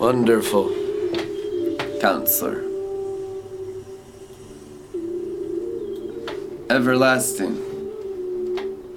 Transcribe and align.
Wonderful 0.00 0.70
Counselor. 2.00 2.64
Everlasting 6.70 7.54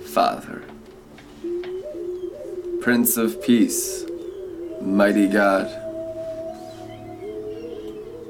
Father. 0.05 0.63
Prince 2.79 3.17
of 3.17 3.43
Peace. 3.43 4.05
Mighty 4.81 5.27
God. 5.27 5.67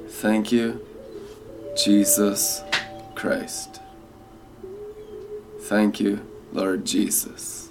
Thank 0.09 0.51
you, 0.51 0.83
Jesus 1.77 2.63
Christ. 3.13 3.81
Thank 5.61 5.99
you, 5.99 6.25
Lord 6.51 6.85
Jesus, 6.85 7.69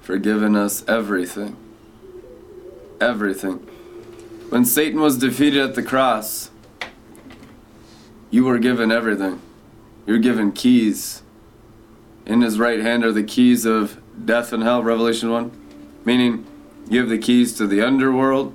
for 0.00 0.18
giving 0.18 0.56
us 0.56 0.84
everything. 0.88 1.67
Everything. 3.00 3.58
When 4.48 4.64
Satan 4.64 5.00
was 5.00 5.18
defeated 5.18 5.62
at 5.62 5.74
the 5.74 5.82
cross, 5.82 6.50
you 8.30 8.44
were 8.44 8.58
given 8.58 8.90
everything. 8.90 9.40
You're 10.06 10.18
given 10.18 10.52
keys. 10.52 11.22
In 12.26 12.40
his 12.40 12.58
right 12.58 12.80
hand 12.80 13.04
are 13.04 13.12
the 13.12 13.22
keys 13.22 13.64
of 13.64 14.00
death 14.24 14.52
and 14.52 14.62
hell, 14.62 14.82
Revelation 14.82 15.30
1. 15.30 15.50
Meaning, 16.04 16.46
you 16.88 17.00
have 17.00 17.08
the 17.08 17.18
keys 17.18 17.54
to 17.54 17.66
the 17.66 17.82
underworld, 17.82 18.54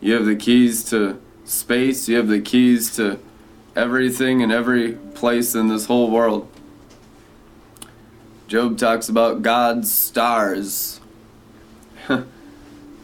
you 0.00 0.14
have 0.14 0.24
the 0.24 0.36
keys 0.36 0.84
to 0.90 1.20
space, 1.44 2.08
you 2.08 2.16
have 2.16 2.28
the 2.28 2.40
keys 2.40 2.94
to 2.96 3.18
everything 3.74 4.42
and 4.42 4.52
every 4.52 4.92
place 4.92 5.54
in 5.54 5.68
this 5.68 5.86
whole 5.86 6.10
world. 6.10 6.48
Job 8.46 8.78
talks 8.78 9.08
about 9.08 9.42
God's 9.42 9.92
stars. 9.92 11.00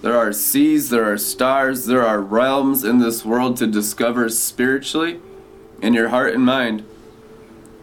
there 0.01 0.17
are 0.17 0.33
seas, 0.33 0.91
there 0.91 1.11
are 1.11 1.19
stars, 1.19 1.87
there 1.87 2.07
are 2.07 2.21
realms 2.21 2.85
in 2.85 2.99
this 2.99 3.25
world 3.25 3.57
to 3.57 3.67
discover 3.67 4.29
spiritually 4.29 5.21
in 5.83 5.95
your 5.95 6.09
heart 6.09 6.35
and 6.35 6.45
mind. 6.45 6.85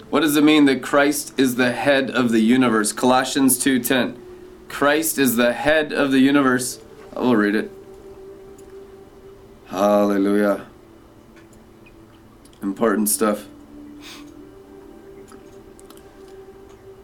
What 0.09 0.21
does 0.21 0.37
it 0.37 0.43
mean 0.43 0.65
that 0.65 0.81
Christ 0.81 1.33
is 1.37 1.55
the 1.55 1.73
head 1.73 2.09
of 2.09 2.31
the 2.31 2.39
universe? 2.39 2.93
Colossians 2.93 3.57
2:10. 3.57 4.15
Christ 4.69 5.17
is 5.17 5.35
the 5.35 5.53
head 5.53 5.91
of 5.91 6.11
the 6.11 6.19
universe. 6.19 6.79
I 7.15 7.19
will 7.19 7.35
read 7.35 7.55
it. 7.55 7.71
Hallelujah. 9.67 10.67
Important 12.61 13.09
stuff. 13.09 13.45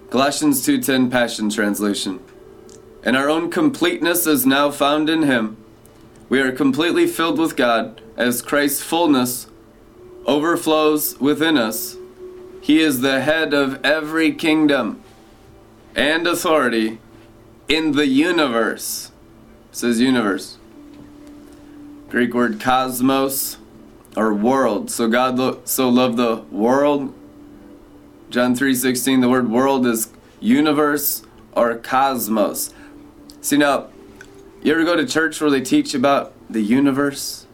Colossians 0.09 0.66
2:10 0.66 1.09
Passion 1.09 1.50
Translation. 1.50 2.20
And 3.03 3.17
our 3.17 3.30
own 3.30 3.49
completeness 3.49 4.27
is 4.27 4.45
now 4.45 4.69
found 4.71 5.09
in 5.09 5.23
him. 5.23 5.57
We 6.30 6.39
are 6.39 6.52
completely 6.52 7.07
filled 7.07 7.39
with 7.39 7.55
God 7.55 8.02
as 8.16 8.41
Christ's 8.41 8.81
fullness 8.81 9.47
overflows 10.25 11.19
within 11.19 11.57
us. 11.57 11.97
He 12.61 12.79
is 12.79 13.02
the 13.02 13.22
head 13.22 13.53
of 13.53 13.83
every 13.83 14.33
kingdom 14.33 15.02
and 15.95 16.27
authority 16.27 16.99
in 17.67 17.94
the 17.94 18.05
universe. 18.05 19.11
It 19.72 19.77
says 19.77 19.99
universe. 19.99 20.57
Greek 22.09 22.33
word 22.33 22.59
cosmos 22.59 23.57
or 24.16 24.33
world. 24.33 24.91
So 24.91 25.07
God 25.07 25.38
lo- 25.38 25.61
so 25.63 25.89
loved 25.89 26.17
the 26.17 26.44
world. 26.52 27.13
John 28.29 28.55
3:16 28.55 29.22
the 29.22 29.29
word 29.29 29.49
world 29.49 29.88
is 29.88 30.09
universe 30.39 31.23
or 31.53 31.75
cosmos. 31.75 32.73
See 33.42 33.58
now, 33.58 33.88
you 34.61 34.72
ever 34.72 34.84
go 34.84 34.95
to 34.95 35.06
church 35.06 35.42
where 35.42 35.50
they 35.50 35.61
teach 35.61 35.95
about 35.95 36.31
the 36.47 36.61
universe? 36.61 37.47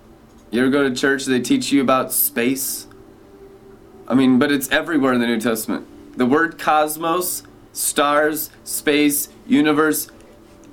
You 0.51 0.61
ever 0.61 0.69
go 0.69 0.87
to 0.87 0.93
church 0.93 1.25
they 1.25 1.39
teach 1.39 1.71
you 1.71 1.81
about 1.81 2.11
space? 2.11 2.87
I 4.05 4.13
mean, 4.13 4.37
but 4.37 4.51
it's 4.51 4.69
everywhere 4.69 5.13
in 5.13 5.21
the 5.21 5.27
New 5.27 5.39
Testament. 5.39 5.87
The 6.17 6.25
word 6.25 6.59
cosmos, 6.59 7.43
stars, 7.71 8.49
space, 8.65 9.29
universe, 9.45 10.09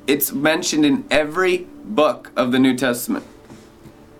it's 0.08 0.32
mentioned 0.32 0.84
in 0.84 1.04
every 1.12 1.58
book 1.84 2.32
of 2.36 2.50
the 2.50 2.58
New 2.58 2.76
Testament. 2.76 3.24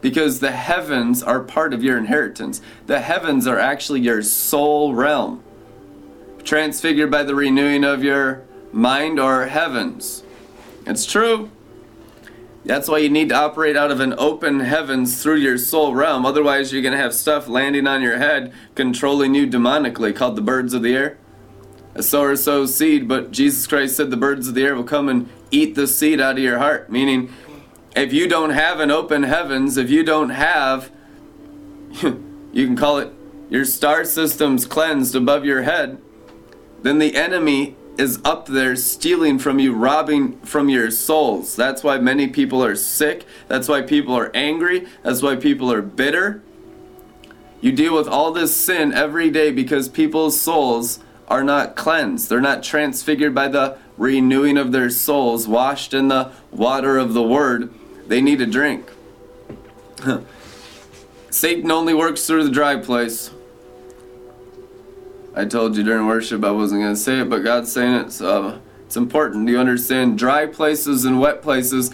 Because 0.01 0.39
the 0.39 0.53
heavens 0.53 1.25
are 1.25 1.41
part 1.41 1.75
of 1.75 1.83
your 1.83 1.99
inheritance. 1.99 2.61
The 2.87 3.01
heavens 3.01 3.49
are 3.49 3.59
actually 3.59 4.01
your 4.01 4.23
soul 4.23 4.95
realm, 4.95 5.43
transfigured 6.45 7.11
by 7.11 7.25
the 7.25 7.35
renewing 7.35 7.83
of 7.83 8.05
your 8.05 8.45
mind 8.71 9.19
or 9.19 9.47
heavens. 9.47 10.24
It's 10.87 11.07
true. 11.07 11.51
That's 12.65 12.89
why 12.89 12.99
you 12.99 13.11
need 13.11 13.29
to 13.29 13.35
operate 13.35 13.77
out 13.77 13.91
of 13.91 14.01
an 14.01 14.15
open 14.17 14.61
heavens 14.61 15.23
through 15.23 15.37
your 15.37 15.59
soul 15.59 15.95
realm. 15.95 16.25
Otherwise, 16.25 16.73
you're 16.73 16.83
going 16.83 16.93
to 16.93 16.99
have 16.99 17.13
stuff 17.13 17.47
landing 17.47 17.87
on 17.87 18.01
your 18.01 18.17
head, 18.17 18.53
controlling 18.75 19.35
you 19.35 19.47
demonically, 19.47 20.17
called 20.17 20.37
the 20.37 20.43
birds 20.43 20.73
of 20.73 20.83
the 20.83 20.95
air. 20.95 21.19
A 21.95 22.03
sower 22.03 22.37
sows 22.37 22.75
seed, 22.75 23.07
but 23.07 23.31
Jesus 23.31 23.67
Christ 23.67 23.97
said 23.97 24.11
the 24.11 24.17
birds 24.17 24.49
of 24.49 24.55
the 24.55 24.65
air 24.65 24.75
will 24.75 24.83
come 24.83 25.09
and 25.09 25.29
eat 25.51 25.75
the 25.75 25.87
seed 25.87 26.21
out 26.21 26.39
of 26.39 26.43
your 26.43 26.59
heart. 26.59 26.91
Meaning, 26.91 27.33
if 27.95 28.13
you 28.13 28.27
don't 28.27 28.51
have 28.51 28.81
an 28.81 28.91
open 28.91 29.25
heavens, 29.25 29.77
if 29.77 29.91
you 29.91 30.03
don't 30.03 30.31
have, 30.31 30.91
you 32.03 32.67
can 32.67 32.77
call 32.77 32.99
it 32.99 33.13
your 33.51 33.65
star 33.65 34.05
system's 34.05 34.65
cleansed 34.65 35.15
above 35.15 35.45
your 35.45 35.63
head, 35.63 36.01
then 36.83 36.99
the 36.99 37.15
enemy 37.15 37.77
is 37.99 38.21
up 38.25 38.47
there 38.47 38.77
stealing 38.77 39.39
from 39.39 39.59
you, 39.59 39.75
robbing 39.75 40.39
from 40.41 40.69
your 40.69 40.91
souls. 40.91 41.57
That's 41.57 41.83
why 41.85 41.99
many 41.99 42.29
people 42.29 42.65
are 42.65 42.77
sick. 42.77 43.25
That's 43.49 43.69
why 43.69 43.83
people 43.83 44.15
are 44.15 44.31
angry. 44.35 44.87
That's 45.03 45.23
why 45.23 45.37
people 45.37 45.73
are 45.73 45.83
bitter. 45.83 46.43
You 47.61 47.73
deal 47.73 47.95
with 47.95 48.09
all 48.09 48.33
this 48.33 48.55
sin 48.55 48.93
every 48.93 49.31
day 49.31 49.51
because 49.51 49.89
people's 49.89 50.39
souls 50.39 50.99
are 51.29 51.45
not 51.45 51.77
cleansed. 51.77 52.29
They're 52.29 52.41
not 52.41 52.63
transfigured 52.63 53.35
by 53.35 53.49
the 53.49 53.79
renewing 53.97 54.59
of 54.59 54.73
their 54.73 54.91
souls, 54.91 55.49
washed 55.49 55.95
in 55.95 56.09
the 56.09 56.33
water 56.51 56.99
of 56.99 57.15
the 57.15 57.23
Word. 57.23 57.73
They 58.07 58.21
need 58.21 58.41
a 58.41 58.47
drink. 58.47 58.91
Satan 61.31 61.71
only 61.71 61.95
works 61.95 62.27
through 62.27 62.45
the 62.45 62.51
dry 62.51 62.77
place. 62.77 63.31
I 65.37 65.45
told 65.45 65.77
you 65.77 65.83
during 65.83 66.07
worship 66.07 66.45
I 66.45 66.53
wasn't 66.53 66.83
going 66.83 66.95
to 66.95 67.01
say 67.01 67.21
it, 67.21 67.29
but 67.29 67.41
God's 67.41 67.73
saying 67.73 67.95
it, 67.95 68.13
so 68.13 68.61
it's 68.87 68.97
important. 68.97 69.49
You 69.49 69.59
understand 69.59 70.17
dry 70.17 70.47
places 70.47 71.05
and 71.05 71.21
wet 71.21 71.43
places 71.43 71.91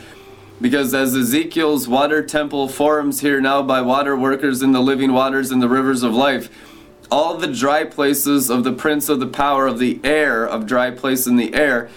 because 0.61 0.93
as 0.93 1.17
Ezekiel's 1.17 1.89
water 1.89 2.23
temple 2.23 2.69
forms 2.69 3.21
here 3.21 3.41
now 3.41 3.63
by 3.63 3.81
water 3.81 4.15
workers 4.15 4.61
in 4.61 4.73
the 4.73 4.81
living 4.81 5.13
waters 5.13 5.51
and 5.51 5.63
the 5.63 5.69
rivers 5.71 6.03
of 6.03 6.15
life, 6.15 6.51
all 7.11 7.39
the 7.39 7.47
dry 7.47 7.85
places 7.85 8.51
of 8.51 8.63
the 8.63 8.73
prince 8.73 9.09
of 9.09 9.21
the 9.21 9.27
power 9.27 9.67
of 9.67 9.79
the 9.79 9.99
air, 10.05 10.47
of 10.47 10.67
dry 10.67 10.91
place 10.91 11.27
in 11.27 11.37
the 11.37 11.55
air, 11.55 11.89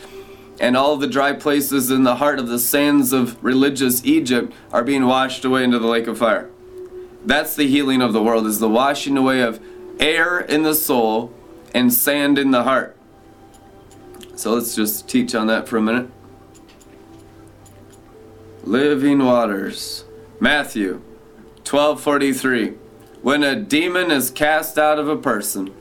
and 0.62 0.78
all 0.78 0.96
the 0.96 1.08
dry 1.08 1.34
places 1.34 1.92
in 1.92 2.04
the 2.04 2.16
heart 2.16 2.40
of 2.40 2.48
the 2.48 2.58
sands 2.58 3.12
of 3.12 3.44
religious 3.44 4.06
Egypt 4.06 4.54
are 4.72 4.84
being 4.84 5.06
washed 5.06 5.44
away 5.44 5.66
into 5.66 5.78
the 5.78 5.88
lake 5.88 6.08
of 6.08 6.18
fire. 6.18 6.50
That's 7.26 7.56
the 7.56 7.68
healing 7.68 8.02
of 8.02 8.14
the 8.14 8.24
world, 8.24 8.48
is 8.48 8.60
the 8.60 8.70
washing 8.70 9.18
away 9.18 9.42
of 9.42 9.60
air 10.04 10.38
in 10.38 10.64
the 10.64 10.76
soul 10.76 11.32
and 11.74 11.92
sand 11.94 12.38
in 12.38 12.52
the 12.52 12.64
heart. 12.64 12.98
So 14.36 14.54
let's 14.54 14.76
just 14.76 15.08
teach 15.08 15.34
on 15.34 15.48
that 15.48 15.68
for 15.68 15.78
a 15.78 15.82
minute. 15.82 16.10
Living 18.64 19.24
waters. 19.24 20.04
Matthew 20.40 21.02
12:43. 21.64 22.74
When 23.22 23.44
a 23.44 23.56
demon 23.56 24.12
is 24.12 24.30
cast 24.30 24.78
out 24.78 25.00
of 25.00 25.08
a 25.08 25.16
person, 25.16 25.72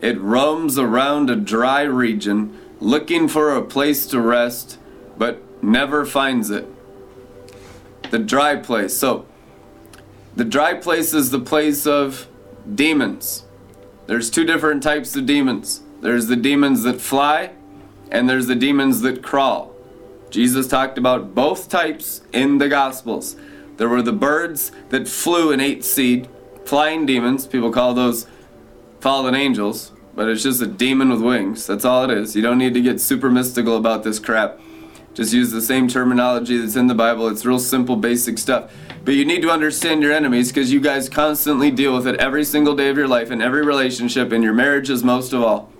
it 0.00 0.20
roams 0.20 0.76
around 0.76 1.30
a 1.30 1.36
dry 1.36 1.82
region 1.82 2.58
looking 2.80 3.28
for 3.28 3.54
a 3.54 3.62
place 3.62 4.04
to 4.06 4.20
rest, 4.20 4.78
but 5.16 5.40
never 5.62 6.04
finds 6.04 6.50
it. 6.50 6.66
The 8.10 8.18
dry 8.18 8.56
place. 8.56 8.96
So, 8.96 9.26
the 10.34 10.44
dry 10.44 10.74
place 10.74 11.14
is 11.14 11.30
the 11.30 11.38
place 11.38 11.86
of 11.86 12.26
demons. 12.74 13.44
There's 14.10 14.28
two 14.28 14.44
different 14.44 14.82
types 14.82 15.14
of 15.14 15.24
demons. 15.24 15.82
There's 16.00 16.26
the 16.26 16.34
demons 16.34 16.82
that 16.82 17.00
fly, 17.00 17.52
and 18.10 18.28
there's 18.28 18.48
the 18.48 18.56
demons 18.56 19.02
that 19.02 19.22
crawl. 19.22 19.72
Jesus 20.30 20.66
talked 20.66 20.98
about 20.98 21.32
both 21.32 21.68
types 21.68 22.22
in 22.32 22.58
the 22.58 22.68
Gospels. 22.68 23.36
There 23.76 23.88
were 23.88 24.02
the 24.02 24.10
birds 24.10 24.72
that 24.88 25.06
flew 25.06 25.52
and 25.52 25.62
ate 25.62 25.84
seed, 25.84 26.28
flying 26.64 27.06
demons. 27.06 27.46
People 27.46 27.70
call 27.70 27.94
those 27.94 28.26
fallen 28.98 29.36
angels, 29.36 29.92
but 30.16 30.28
it's 30.28 30.42
just 30.42 30.60
a 30.60 30.66
demon 30.66 31.10
with 31.10 31.22
wings. 31.22 31.64
That's 31.68 31.84
all 31.84 32.02
it 32.02 32.10
is. 32.10 32.34
You 32.34 32.42
don't 32.42 32.58
need 32.58 32.74
to 32.74 32.82
get 32.82 33.00
super 33.00 33.30
mystical 33.30 33.76
about 33.76 34.02
this 34.02 34.18
crap. 34.18 34.58
Just 35.14 35.32
use 35.32 35.50
the 35.50 35.60
same 35.60 35.88
terminology 35.88 36.58
that's 36.58 36.76
in 36.76 36.86
the 36.86 36.94
Bible. 36.94 37.28
It's 37.28 37.44
real 37.44 37.58
simple, 37.58 37.96
basic 37.96 38.38
stuff. 38.38 38.72
But 39.04 39.14
you 39.14 39.24
need 39.24 39.42
to 39.42 39.50
understand 39.50 40.02
your 40.02 40.12
enemies 40.12 40.48
because 40.48 40.72
you 40.72 40.80
guys 40.80 41.08
constantly 41.08 41.70
deal 41.70 41.94
with 41.94 42.06
it 42.06 42.16
every 42.16 42.44
single 42.44 42.76
day 42.76 42.88
of 42.88 42.96
your 42.96 43.08
life 43.08 43.30
in 43.30 43.42
every 43.42 43.64
relationship, 43.64 44.32
in 44.32 44.42
your 44.42 44.52
marriages 44.52 45.02
most 45.02 45.32
of 45.32 45.42
all. 45.42 45.70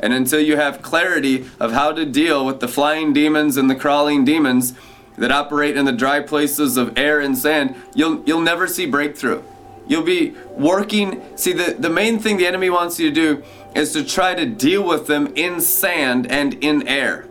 And 0.00 0.12
until 0.12 0.40
you 0.40 0.56
have 0.56 0.82
clarity 0.82 1.46
of 1.60 1.72
how 1.72 1.92
to 1.92 2.04
deal 2.04 2.44
with 2.44 2.60
the 2.60 2.68
flying 2.68 3.12
demons 3.12 3.56
and 3.56 3.70
the 3.70 3.74
crawling 3.74 4.24
demons, 4.24 4.74
that 5.16 5.30
operate 5.30 5.76
in 5.76 5.84
the 5.84 5.92
dry 5.92 6.20
places 6.20 6.76
of 6.76 6.96
air 6.98 7.20
and 7.20 7.36
sand, 7.36 7.76
you'll 7.94 8.22
you'll 8.26 8.40
never 8.40 8.66
see 8.66 8.86
breakthrough. 8.86 9.42
You'll 9.86 10.02
be 10.02 10.34
working. 10.50 11.22
See, 11.36 11.52
the, 11.52 11.76
the 11.78 11.90
main 11.90 12.18
thing 12.18 12.38
the 12.38 12.46
enemy 12.46 12.70
wants 12.70 12.98
you 12.98 13.10
to 13.10 13.14
do 13.14 13.42
is 13.74 13.92
to 13.92 14.04
try 14.04 14.34
to 14.34 14.46
deal 14.46 14.82
with 14.82 15.06
them 15.06 15.32
in 15.36 15.60
sand 15.60 16.30
and 16.30 16.54
in 16.54 16.88
air. 16.88 17.26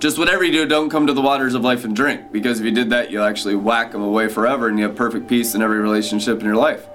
Just 0.00 0.16
whatever 0.16 0.42
you 0.42 0.50
do, 0.50 0.64
don't 0.64 0.88
come 0.88 1.06
to 1.08 1.12
the 1.12 1.20
waters 1.20 1.54
of 1.54 1.62
life 1.62 1.84
and 1.84 1.94
drink, 1.94 2.32
because 2.32 2.58
if 2.58 2.64
you 2.64 2.72
did 2.72 2.88
that, 2.88 3.10
you'll 3.10 3.22
actually 3.22 3.54
whack 3.54 3.92
them 3.92 4.00
away 4.00 4.28
forever 4.28 4.66
and 4.66 4.78
you 4.78 4.86
have 4.86 4.96
perfect 4.96 5.28
peace 5.28 5.54
in 5.54 5.60
every 5.60 5.78
relationship 5.78 6.40
in 6.40 6.46
your 6.46 6.56
life. 6.56 6.86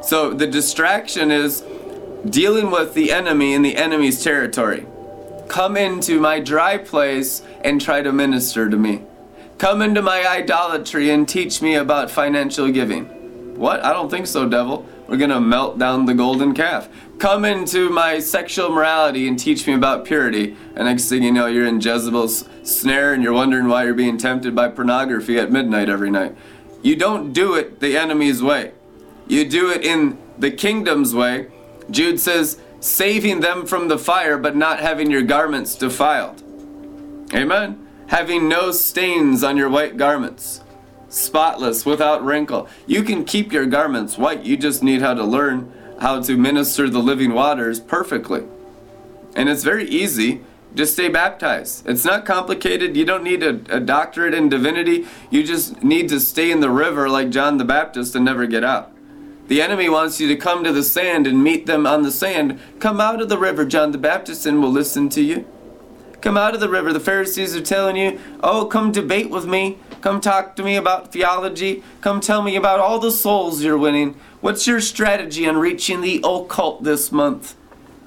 So 0.00 0.32
the 0.32 0.46
distraction 0.46 1.32
is 1.32 1.64
dealing 2.30 2.70
with 2.70 2.94
the 2.94 3.10
enemy 3.10 3.52
in 3.52 3.62
the 3.62 3.76
enemy's 3.76 4.22
territory. 4.22 4.86
Come 5.48 5.76
into 5.76 6.20
my 6.20 6.38
dry 6.38 6.78
place 6.78 7.42
and 7.64 7.80
try 7.80 8.02
to 8.02 8.12
minister 8.12 8.70
to 8.70 8.76
me. 8.76 9.02
Come 9.58 9.82
into 9.82 10.00
my 10.00 10.24
idolatry 10.24 11.10
and 11.10 11.28
teach 11.28 11.60
me 11.60 11.74
about 11.74 12.12
financial 12.12 12.70
giving. 12.70 13.06
What? 13.58 13.84
I 13.84 13.92
don't 13.92 14.08
think 14.08 14.28
so, 14.28 14.48
devil. 14.48 14.86
We're 15.08 15.18
to 15.18 15.40
melt 15.40 15.78
down 15.78 16.06
the 16.06 16.14
golden 16.14 16.52
calf. 16.52 16.88
Come 17.18 17.44
into 17.44 17.88
my 17.90 18.18
sexual 18.18 18.70
morality 18.70 19.28
and 19.28 19.38
teach 19.38 19.66
me 19.66 19.74
about 19.74 20.04
purity. 20.04 20.56
And 20.74 20.86
next 20.86 21.08
thing 21.08 21.22
you 21.22 21.32
know, 21.32 21.46
you're 21.46 21.66
in 21.66 21.80
Jezebel's 21.80 22.48
snare 22.64 23.14
and 23.14 23.22
you're 23.22 23.32
wondering 23.32 23.68
why 23.68 23.84
you're 23.84 23.94
being 23.94 24.18
tempted 24.18 24.54
by 24.54 24.68
pornography 24.68 25.38
at 25.38 25.52
midnight 25.52 25.88
every 25.88 26.10
night. 26.10 26.36
You 26.82 26.96
don't 26.96 27.32
do 27.32 27.54
it 27.54 27.80
the 27.80 27.96
enemy's 27.96 28.42
way, 28.42 28.72
you 29.26 29.48
do 29.48 29.70
it 29.70 29.84
in 29.84 30.18
the 30.38 30.50
kingdom's 30.50 31.14
way. 31.14 31.48
Jude 31.90 32.18
says, 32.18 32.60
saving 32.80 33.40
them 33.40 33.64
from 33.64 33.88
the 33.88 33.98
fire, 33.98 34.36
but 34.36 34.56
not 34.56 34.80
having 34.80 35.10
your 35.10 35.22
garments 35.22 35.76
defiled. 35.76 36.42
Amen. 37.32 37.86
Having 38.08 38.48
no 38.48 38.72
stains 38.72 39.44
on 39.44 39.56
your 39.56 39.68
white 39.68 39.96
garments 39.96 40.62
spotless, 41.16 41.86
without 41.86 42.24
wrinkle. 42.24 42.68
You 42.86 43.02
can 43.02 43.24
keep 43.24 43.52
your 43.52 43.66
garments 43.66 44.18
white, 44.18 44.44
you 44.44 44.56
just 44.56 44.82
need 44.82 45.00
how 45.00 45.14
to 45.14 45.24
learn 45.24 45.72
how 46.00 46.20
to 46.22 46.36
minister 46.36 46.88
the 46.88 46.98
living 46.98 47.32
waters 47.32 47.80
perfectly. 47.80 48.44
And 49.34 49.48
it's 49.48 49.64
very 49.64 49.88
easy. 49.88 50.42
Just 50.74 50.92
stay 50.92 51.08
baptized. 51.08 51.88
It's 51.88 52.04
not 52.04 52.26
complicated. 52.26 52.96
You 52.96 53.06
don't 53.06 53.24
need 53.24 53.42
a, 53.42 53.60
a, 53.74 53.80
doctorate 53.80 54.34
in 54.34 54.50
divinity. 54.50 55.06
You 55.30 55.42
just 55.42 55.82
need 55.82 56.10
to 56.10 56.20
stay 56.20 56.50
in 56.50 56.60
the 56.60 56.68
river 56.68 57.08
like 57.08 57.30
John 57.30 57.56
the 57.56 57.64
Baptist 57.64 58.14
and 58.14 58.24
never 58.24 58.46
get 58.46 58.62
out. 58.62 58.92
The 59.48 59.62
enemy 59.62 59.88
wants 59.88 60.20
you 60.20 60.28
to 60.28 60.36
come 60.36 60.64
to 60.64 60.72
the 60.72 60.82
sand 60.82 61.26
and 61.26 61.42
meet 61.42 61.66
them 61.66 61.86
on 61.86 62.02
the 62.02 62.10
sand. 62.10 62.60
Come 62.78 63.00
out 63.00 63.22
of 63.22 63.28
the 63.28 63.38
river, 63.38 63.64
John 63.64 63.92
the 63.92 63.98
Baptist, 63.98 64.44
and 64.44 64.60
we'll 64.60 64.72
listen 64.72 65.08
to 65.10 65.22
you. 65.22 65.46
Come 66.20 66.36
out 66.36 66.54
of 66.54 66.60
the 66.60 66.68
river. 66.68 66.92
The 66.92 67.00
Pharisees 67.00 67.54
are 67.54 67.60
telling 67.60 67.96
you, 67.96 68.18
oh, 68.42 68.66
come 68.66 68.92
debate 68.92 69.30
with 69.30 69.46
me. 69.46 69.78
Come 70.00 70.20
talk 70.20 70.56
to 70.56 70.62
me 70.62 70.76
about 70.76 71.12
theology. 71.12 71.82
Come 72.00 72.20
tell 72.20 72.42
me 72.42 72.56
about 72.56 72.80
all 72.80 72.98
the 72.98 73.10
souls 73.10 73.62
you're 73.62 73.78
winning. 73.78 74.14
What's 74.40 74.66
your 74.66 74.80
strategy 74.80 75.48
on 75.48 75.56
reaching 75.56 76.00
the 76.00 76.20
occult 76.24 76.84
this 76.84 77.10
month? 77.10 77.54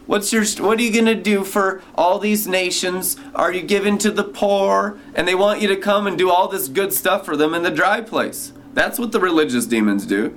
What's 0.06 0.34
your 0.34 0.44
what 0.66 0.80
are 0.80 0.82
you 0.82 0.92
going 0.92 1.06
to 1.06 1.14
do 1.14 1.44
for 1.44 1.84
all 1.94 2.18
these 2.18 2.48
nations? 2.48 3.16
Are 3.36 3.54
you 3.54 3.62
giving 3.62 4.00
to 4.00 4.10
the 4.10 4.24
poor? 4.24 4.98
And 5.14 5.28
they 5.28 5.36
want 5.36 5.62
you 5.62 5.68
to 5.68 5.76
come 5.76 6.08
and 6.08 6.18
do 6.18 6.32
all 6.32 6.48
this 6.48 6.68
good 6.68 6.94
stuff 6.94 7.26
for 7.26 7.38
them 7.38 7.54
in 7.54 7.62
the 7.62 7.70
dry 7.70 8.02
place. 8.02 8.52
That's 8.74 8.98
what 8.98 9.12
the 9.12 9.20
religious 9.20 9.68
demons 9.68 10.08
do. 10.08 10.36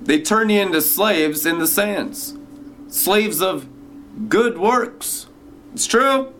They 0.00 0.22
turn 0.22 0.48
you 0.48 0.62
into 0.62 0.80
slaves 0.80 1.44
in 1.44 1.58
the 1.58 1.66
sands. 1.66 2.38
Slaves 2.88 3.42
of 3.42 3.68
good 4.30 4.56
works. 4.56 5.26
It's 5.74 5.86
true. 5.86 6.32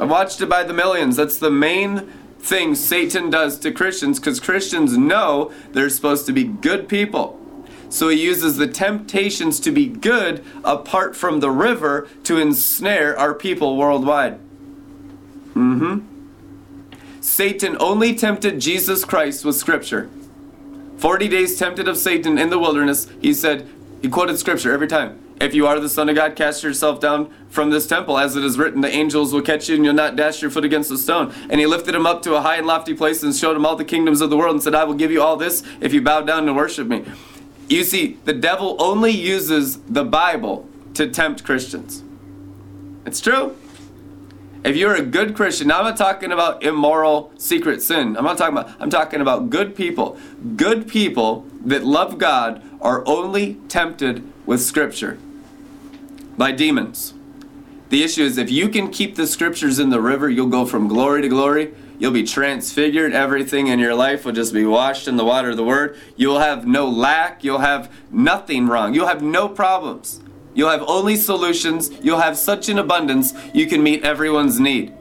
I've 0.00 0.10
watched 0.10 0.40
it 0.40 0.46
by 0.46 0.62
the 0.62 0.72
millions. 0.72 1.16
That's 1.16 1.36
the 1.36 1.50
main 1.50 2.10
thing 2.38 2.74
Satan 2.74 3.28
does 3.28 3.58
to 3.58 3.70
Christians 3.70 4.18
because 4.18 4.40
Christians 4.40 4.96
know 4.96 5.52
they're 5.72 5.90
supposed 5.90 6.24
to 6.24 6.32
be 6.32 6.44
good 6.44 6.88
people. 6.88 7.38
So 7.90 8.08
he 8.08 8.18
uses 8.18 8.56
the 8.56 8.66
temptations 8.66 9.60
to 9.60 9.70
be 9.70 9.86
good 9.86 10.42
apart 10.64 11.14
from 11.14 11.40
the 11.40 11.50
river 11.50 12.08
to 12.24 12.38
ensnare 12.38 13.18
our 13.18 13.34
people 13.34 13.76
worldwide. 13.76 14.38
Mm 15.54 15.78
hmm. 15.78 15.98
Satan 17.20 17.76
only 17.78 18.14
tempted 18.14 18.58
Jesus 18.58 19.04
Christ 19.04 19.44
with 19.44 19.56
Scripture. 19.56 20.08
40 20.96 21.28
days 21.28 21.58
tempted 21.58 21.88
of 21.88 21.98
Satan 21.98 22.38
in 22.38 22.48
the 22.48 22.58
wilderness, 22.58 23.06
he 23.20 23.34
said, 23.34 23.68
he 24.00 24.08
quoted 24.08 24.38
Scripture 24.38 24.72
every 24.72 24.88
time. 24.88 25.18
If 25.40 25.54
you 25.54 25.66
are 25.66 25.80
the 25.80 25.88
Son 25.88 26.10
of 26.10 26.14
God, 26.14 26.36
cast 26.36 26.62
yourself 26.62 27.00
down 27.00 27.32
from 27.48 27.70
this 27.70 27.86
temple, 27.86 28.18
as 28.18 28.36
it 28.36 28.44
is 28.44 28.58
written, 28.58 28.82
the 28.82 28.90
angels 28.90 29.32
will 29.32 29.40
catch 29.40 29.70
you 29.70 29.74
and 29.74 29.84
you'll 29.86 29.94
not 29.94 30.14
dash 30.14 30.42
your 30.42 30.50
foot 30.50 30.66
against 30.66 30.90
a 30.90 30.98
stone. 30.98 31.32
And 31.48 31.58
he 31.58 31.64
lifted 31.64 31.94
him 31.94 32.04
up 32.04 32.20
to 32.22 32.34
a 32.34 32.42
high 32.42 32.56
and 32.56 32.66
lofty 32.66 32.92
place 32.92 33.22
and 33.22 33.34
showed 33.34 33.56
him 33.56 33.64
all 33.64 33.74
the 33.74 33.84
kingdoms 33.84 34.20
of 34.20 34.28
the 34.28 34.36
world 34.36 34.54
and 34.54 34.62
said, 34.62 34.74
I 34.74 34.84
will 34.84 34.94
give 34.94 35.10
you 35.10 35.22
all 35.22 35.38
this 35.38 35.62
if 35.80 35.94
you 35.94 36.02
bow 36.02 36.20
down 36.20 36.46
and 36.46 36.54
worship 36.54 36.86
me. 36.86 37.06
You 37.70 37.84
see, 37.84 38.18
the 38.26 38.34
devil 38.34 38.76
only 38.78 39.12
uses 39.12 39.78
the 39.80 40.04
Bible 40.04 40.68
to 40.94 41.08
tempt 41.08 41.42
Christians. 41.42 42.04
It's 43.06 43.20
true. 43.20 43.56
If 44.62 44.76
you're 44.76 44.94
a 44.94 45.02
good 45.02 45.34
Christian, 45.34 45.68
now 45.68 45.78
I'm 45.78 45.84
not 45.84 45.96
talking 45.96 46.32
about 46.32 46.62
immoral 46.62 47.32
secret 47.38 47.80
sin. 47.80 48.14
I'm 48.18 48.24
not 48.24 48.36
talking 48.36 48.58
about, 48.58 48.74
I'm 48.78 48.90
talking 48.90 49.22
about 49.22 49.48
good 49.48 49.74
people. 49.74 50.18
Good 50.56 50.86
people 50.86 51.46
that 51.64 51.82
love 51.82 52.18
God 52.18 52.62
are 52.82 53.02
only 53.06 53.54
tempted 53.68 54.22
with 54.44 54.60
Scripture 54.60 55.18
by 56.40 56.50
demons. 56.50 57.12
The 57.90 58.02
issue 58.02 58.22
is 58.22 58.38
if 58.38 58.50
you 58.50 58.70
can 58.70 58.90
keep 58.90 59.14
the 59.14 59.26
scriptures 59.26 59.78
in 59.78 59.90
the 59.90 60.00
river, 60.00 60.30
you'll 60.30 60.46
go 60.46 60.64
from 60.64 60.88
glory 60.88 61.20
to 61.20 61.28
glory. 61.28 61.74
You'll 61.98 62.12
be 62.12 62.22
transfigured. 62.22 63.12
Everything 63.12 63.66
in 63.66 63.78
your 63.78 63.94
life 63.94 64.24
will 64.24 64.32
just 64.32 64.54
be 64.54 64.64
washed 64.64 65.06
in 65.06 65.18
the 65.18 65.24
water 65.24 65.50
of 65.50 65.58
the 65.58 65.64
Word. 65.64 65.98
You'll 66.16 66.38
have 66.38 66.66
no 66.66 66.88
lack. 66.88 67.44
You'll 67.44 67.58
have 67.58 67.92
nothing 68.10 68.68
wrong. 68.68 68.94
You'll 68.94 69.08
have 69.08 69.22
no 69.22 69.50
problems. 69.50 70.22
You'll 70.54 70.70
have 70.70 70.82
only 70.86 71.16
solutions. 71.16 71.90
You'll 72.00 72.20
have 72.20 72.38
such 72.38 72.70
an 72.70 72.78
abundance 72.78 73.34
you 73.52 73.66
can 73.66 73.82
meet 73.82 74.02
everyone's 74.02 74.58
need. 74.58 74.94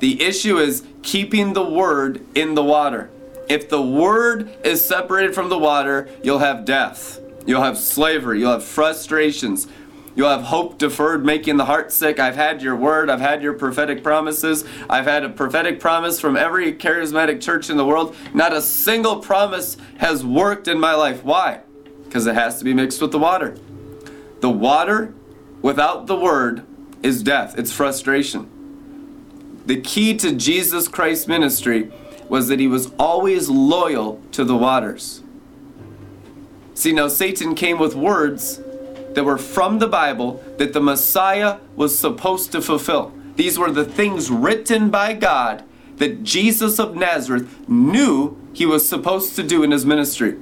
The 0.00 0.22
issue 0.22 0.58
is 0.58 0.82
keeping 1.02 1.54
the 1.54 1.64
Word 1.64 2.22
in 2.34 2.54
the 2.54 2.62
water. 2.62 3.08
If 3.48 3.70
the 3.70 3.80
Word 3.80 4.54
is 4.62 4.84
separated 4.84 5.34
from 5.34 5.48
the 5.48 5.58
water, 5.58 6.10
you'll 6.22 6.40
have 6.40 6.66
death. 6.66 7.18
You'll 7.46 7.62
have 7.62 7.78
slavery. 7.78 8.40
You'll 8.40 8.52
have 8.52 8.64
frustrations. 8.64 9.68
You'll 10.16 10.30
have 10.30 10.44
hope 10.44 10.78
deferred, 10.78 11.26
making 11.26 11.58
the 11.58 11.66
heart 11.66 11.92
sick. 11.92 12.18
I've 12.18 12.36
had 12.36 12.62
your 12.62 12.74
word. 12.74 13.10
I've 13.10 13.20
had 13.20 13.42
your 13.42 13.52
prophetic 13.52 14.02
promises. 14.02 14.64
I've 14.88 15.04
had 15.04 15.24
a 15.24 15.28
prophetic 15.28 15.78
promise 15.78 16.18
from 16.18 16.38
every 16.38 16.72
charismatic 16.72 17.42
church 17.42 17.68
in 17.68 17.76
the 17.76 17.84
world. 17.84 18.16
Not 18.32 18.54
a 18.54 18.62
single 18.62 19.20
promise 19.20 19.76
has 19.98 20.24
worked 20.24 20.68
in 20.68 20.80
my 20.80 20.94
life. 20.94 21.22
Why? 21.22 21.60
Because 22.04 22.26
it 22.26 22.34
has 22.34 22.58
to 22.58 22.64
be 22.64 22.72
mixed 22.72 23.02
with 23.02 23.12
the 23.12 23.18
water. 23.18 23.58
The 24.40 24.48
water 24.48 25.12
without 25.60 26.06
the 26.06 26.16
word 26.16 26.66
is 27.02 27.22
death, 27.22 27.58
it's 27.58 27.72
frustration. 27.72 28.50
The 29.66 29.80
key 29.80 30.16
to 30.16 30.32
Jesus 30.32 30.88
Christ's 30.88 31.28
ministry 31.28 31.92
was 32.28 32.48
that 32.48 32.58
he 32.58 32.68
was 32.68 32.90
always 32.98 33.50
loyal 33.50 34.22
to 34.32 34.44
the 34.44 34.56
waters. 34.56 35.22
See, 36.74 36.92
now 36.92 37.08
Satan 37.08 37.54
came 37.54 37.78
with 37.78 37.94
words 37.94 38.60
that 39.16 39.24
were 39.24 39.38
from 39.38 39.78
the 39.78 39.88
Bible 39.88 40.44
that 40.58 40.74
the 40.74 40.80
Messiah 40.80 41.56
was 41.74 41.98
supposed 41.98 42.52
to 42.52 42.60
fulfill. 42.60 43.14
These 43.36 43.58
were 43.58 43.70
the 43.70 43.86
things 43.86 44.30
written 44.30 44.90
by 44.90 45.14
God 45.14 45.64
that 45.96 46.22
Jesus 46.22 46.78
of 46.78 46.94
Nazareth 46.94 47.66
knew 47.66 48.36
he 48.52 48.66
was 48.66 48.86
supposed 48.86 49.34
to 49.36 49.42
do 49.42 49.62
in 49.62 49.70
his 49.70 49.86
ministry. 49.86 50.36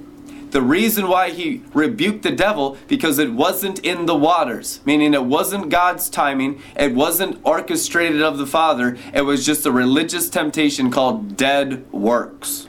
The 0.50 0.60
reason 0.60 1.06
why 1.06 1.30
he 1.30 1.62
rebuked 1.72 2.24
the 2.24 2.32
devil 2.32 2.76
because 2.88 3.20
it 3.20 3.32
wasn't 3.32 3.78
in 3.78 4.06
the 4.06 4.16
waters, 4.16 4.80
meaning 4.84 5.14
it 5.14 5.24
wasn't 5.24 5.68
God's 5.68 6.10
timing, 6.10 6.60
it 6.74 6.96
wasn't 6.96 7.38
orchestrated 7.44 8.22
of 8.22 8.38
the 8.38 8.46
Father, 8.46 8.98
it 9.12 9.22
was 9.22 9.46
just 9.46 9.66
a 9.66 9.70
religious 9.70 10.28
temptation 10.28 10.90
called 10.90 11.36
dead 11.36 11.88
works. 11.92 12.66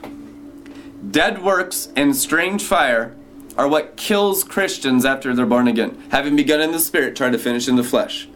Dead 1.10 1.42
works 1.42 1.88
and 1.96 2.14
strange 2.14 2.62
fire 2.62 3.15
are 3.56 3.68
what 3.68 3.96
kills 3.96 4.44
Christians 4.44 5.04
after 5.04 5.34
they're 5.34 5.46
born 5.46 5.68
again. 5.68 6.02
Having 6.10 6.36
begun 6.36 6.60
in 6.60 6.72
the 6.72 6.80
spirit, 6.80 7.16
try 7.16 7.30
to 7.30 7.38
finish 7.38 7.68
in 7.68 7.76
the 7.76 7.84
flesh. 7.84 8.28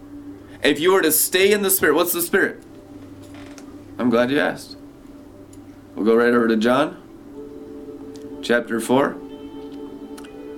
If 0.63 0.81
you 0.81 0.93
were 0.93 1.03
to 1.03 1.13
stay 1.13 1.53
in 1.53 1.63
the 1.63 1.71
spirit, 1.71 1.95
what's 1.95 2.13
the 2.13 2.23
spirit? 2.23 2.63
I'm 3.99 4.11
glad 4.11 4.31
you 4.31 4.41
asked. 4.41 4.77
We'll 5.95 6.07
go 6.07 6.17
right 6.17 6.33
over 6.33 6.49
to 6.49 6.57
John 6.57 6.97
chapter 8.43 8.81
4. 8.81 9.11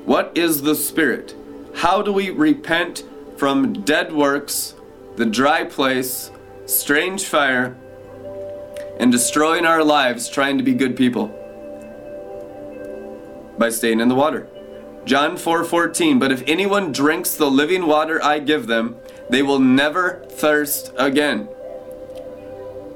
What 0.04 0.32
is 0.36 0.62
the 0.62 0.74
spirit? 0.74 1.34
How 1.74 2.02
do 2.02 2.12
we 2.12 2.30
repent 2.30 3.04
from 3.36 3.82
dead 3.82 4.12
works, 4.12 4.74
the 5.16 5.26
dry 5.26 5.64
place, 5.64 6.30
strange 6.66 7.24
fire, 7.24 7.76
and 9.00 9.10
destroying 9.10 9.66
our 9.66 9.82
lives 9.82 10.28
trying 10.28 10.58
to 10.58 10.64
be 10.64 10.74
good 10.74 10.96
people? 10.96 11.28
By 13.58 13.70
staying 13.70 14.00
in 14.00 14.08
the 14.08 14.14
water. 14.14 14.48
John 15.04 15.36
4:14 15.36 16.18
But 16.18 16.32
if 16.32 16.42
anyone 16.46 16.92
drinks 16.92 17.34
the 17.34 17.50
living 17.50 17.86
water 17.86 18.22
I 18.22 18.38
give 18.38 18.66
them 18.66 18.96
they 19.28 19.42
will 19.42 19.58
never 19.58 20.24
thirst 20.28 20.92
again 20.96 21.48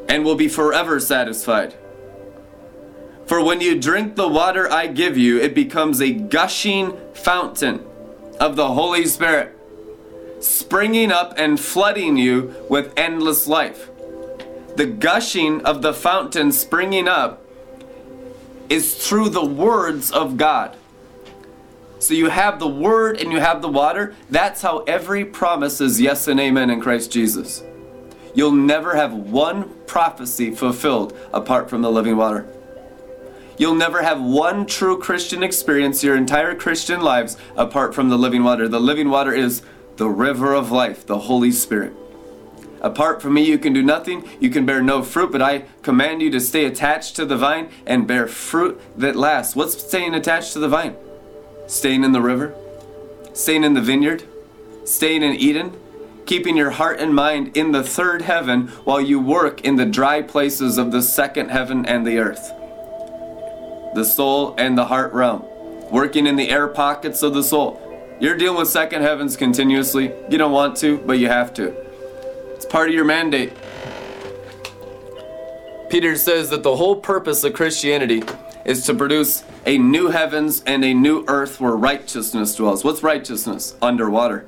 and 0.08 0.24
will 0.24 0.34
be 0.34 0.48
forever 0.48 1.00
satisfied. 1.00 1.74
For 3.26 3.42
when 3.42 3.60
you 3.60 3.78
drink 3.78 4.14
the 4.14 4.28
water 4.28 4.70
I 4.70 4.86
give 4.86 5.16
you, 5.16 5.40
it 5.40 5.54
becomes 5.54 6.00
a 6.00 6.12
gushing 6.12 6.96
fountain 7.12 7.84
of 8.38 8.54
the 8.54 8.72
Holy 8.74 9.06
Spirit, 9.06 9.56
springing 10.40 11.10
up 11.10 11.34
and 11.36 11.58
flooding 11.58 12.16
you 12.16 12.54
with 12.68 12.92
endless 12.96 13.48
life. 13.48 13.90
The 14.76 14.86
gushing 14.86 15.64
of 15.64 15.82
the 15.82 15.94
fountain 15.94 16.52
springing 16.52 17.08
up 17.08 17.42
is 18.68 18.94
through 18.94 19.30
the 19.30 19.44
words 19.44 20.10
of 20.12 20.36
God. 20.36 20.76
So 21.98 22.14
you 22.14 22.28
have 22.28 22.58
the 22.58 22.68
word 22.68 23.20
and 23.20 23.32
you 23.32 23.40
have 23.40 23.62
the 23.62 23.68
water. 23.68 24.14
That's 24.30 24.62
how 24.62 24.80
every 24.80 25.24
promise 25.24 25.80
is 25.80 26.00
yes 26.00 26.28
and 26.28 26.38
amen 26.38 26.70
in 26.70 26.80
Christ 26.80 27.10
Jesus. 27.10 27.62
You'll 28.34 28.52
never 28.52 28.96
have 28.96 29.14
one 29.14 29.70
prophecy 29.86 30.50
fulfilled 30.50 31.16
apart 31.32 31.70
from 31.70 31.80
the 31.80 31.90
living 31.90 32.16
water. 32.16 32.46
You'll 33.58 33.74
never 33.74 34.02
have 34.02 34.20
one 34.20 34.66
true 34.66 34.98
Christian 34.98 35.42
experience 35.42 36.04
your 36.04 36.16
entire 36.16 36.54
Christian 36.54 37.00
lives 37.00 37.38
apart 37.56 37.94
from 37.94 38.10
the 38.10 38.18
living 38.18 38.44
water. 38.44 38.68
The 38.68 38.80
living 38.80 39.08
water 39.08 39.32
is 39.32 39.62
the 39.96 40.10
river 40.10 40.52
of 40.52 40.70
life, 40.70 41.06
the 41.06 41.20
Holy 41.20 41.50
Spirit. 41.50 41.94
Apart 42.82 43.22
from 43.22 43.32
me, 43.32 43.42
you 43.42 43.58
can 43.58 43.72
do 43.72 43.82
nothing. 43.82 44.28
You 44.38 44.50
can 44.50 44.66
bear 44.66 44.82
no 44.82 45.02
fruit, 45.02 45.32
but 45.32 45.40
I 45.40 45.60
command 45.80 46.20
you 46.20 46.30
to 46.32 46.40
stay 46.40 46.66
attached 46.66 47.16
to 47.16 47.24
the 47.24 47.38
vine 47.38 47.70
and 47.86 48.06
bear 48.06 48.28
fruit 48.28 48.78
that 48.98 49.16
lasts. 49.16 49.56
What's 49.56 49.82
staying 49.82 50.14
attached 50.14 50.52
to 50.52 50.58
the 50.58 50.68
vine? 50.68 50.94
Staying 51.66 52.04
in 52.04 52.12
the 52.12 52.20
river? 52.20 52.54
Staying 53.32 53.64
in 53.64 53.74
the 53.74 53.80
vineyard? 53.80 54.24
Staying 54.84 55.22
in 55.22 55.34
Eden? 55.34 55.76
Keeping 56.26 56.56
your 56.56 56.70
heart 56.70 56.98
and 57.00 57.14
mind 57.14 57.56
in 57.56 57.72
the 57.72 57.82
third 57.82 58.22
heaven 58.22 58.68
while 58.84 59.00
you 59.00 59.20
work 59.20 59.60
in 59.62 59.76
the 59.76 59.86
dry 59.86 60.22
places 60.22 60.78
of 60.78 60.90
the 60.90 61.02
second 61.02 61.50
heaven 61.50 61.86
and 61.86 62.06
the 62.06 62.18
earth 62.18 62.52
the 63.96 64.04
soul, 64.04 64.54
and 64.58 64.76
the 64.76 64.84
heart 64.84 65.12
realm, 65.14 65.42
working 65.90 66.26
in 66.26 66.36
the 66.36 66.50
air 66.50 66.68
pockets 66.68 67.22
of 67.22 67.32
the 67.32 67.42
soul. 67.42 67.82
You're 68.20 68.36
dealing 68.36 68.58
with 68.58 68.68
second 68.68 69.00
heavens 69.00 69.36
continuously. 69.36 70.12
You 70.28 70.36
don't 70.36 70.52
want 70.52 70.76
to, 70.78 70.98
but 70.98 71.18
you 71.18 71.28
have 71.28 71.54
to. 71.54 71.68
It's 72.54 72.66
part 72.66 72.90
of 72.90 72.94
your 72.94 73.06
mandate. 73.06 73.54
Peter 75.88 76.14
says 76.16 76.50
that 76.50 76.62
the 76.62 76.76
whole 76.76 76.96
purpose 76.96 77.42
of 77.42 77.54
Christianity 77.54 78.22
is 78.66 78.84
to 78.84 78.92
produce 78.92 79.44
a 79.64 79.78
new 79.78 80.08
heavens 80.08 80.62
and 80.66 80.84
a 80.84 80.92
new 80.92 81.24
earth 81.28 81.60
where 81.60 81.76
righteousness 81.76 82.56
dwells. 82.56 82.84
What's 82.84 83.02
righteousness? 83.02 83.76
Underwater. 83.80 84.46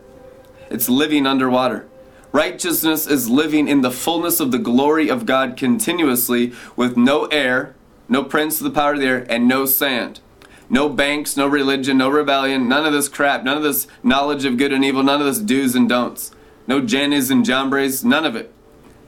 It's 0.69 0.89
living 0.89 1.25
underwater. 1.25 1.87
Righteousness 2.33 3.07
is 3.07 3.31
living 3.31 3.69
in 3.69 3.81
the 3.81 3.93
fullness 3.93 4.41
of 4.41 4.51
the 4.51 4.59
glory 4.59 5.09
of 5.09 5.25
God 5.25 5.57
continuously 5.57 6.53
with 6.75 6.97
no 6.97 7.27
air, 7.27 7.77
no 8.09 8.25
prince 8.25 8.61
of 8.61 8.65
the 8.65 8.71
power 8.71 8.95
of 8.95 9.01
the 9.01 9.07
air, 9.07 9.27
and 9.31 9.47
no 9.47 9.65
sand. 9.65 10.21
No 10.69 10.89
banks, 10.89 11.37
no 11.37 11.47
religion, 11.47 11.97
no 11.97 12.11
rebellion, 12.11 12.69
none 12.69 12.85
of 12.85 12.93
this 12.93 13.09
crap, 13.09 13.45
none 13.45 13.57
of 13.57 13.63
this 13.63 13.87
knowledge 14.03 14.45
of 14.45 14.59
good 14.59 14.73
and 14.73 14.85
evil, 14.85 15.03
none 15.03 15.21
of 15.21 15.27
this 15.27 15.39
do's 15.39 15.75
and 15.75 15.89
don'ts. 15.89 16.33
No 16.67 16.81
Jannes 16.81 17.31
and 17.31 17.45
Jambres, 17.45 18.05
none 18.05 18.27
of 18.27 18.37
it. 18.37 18.53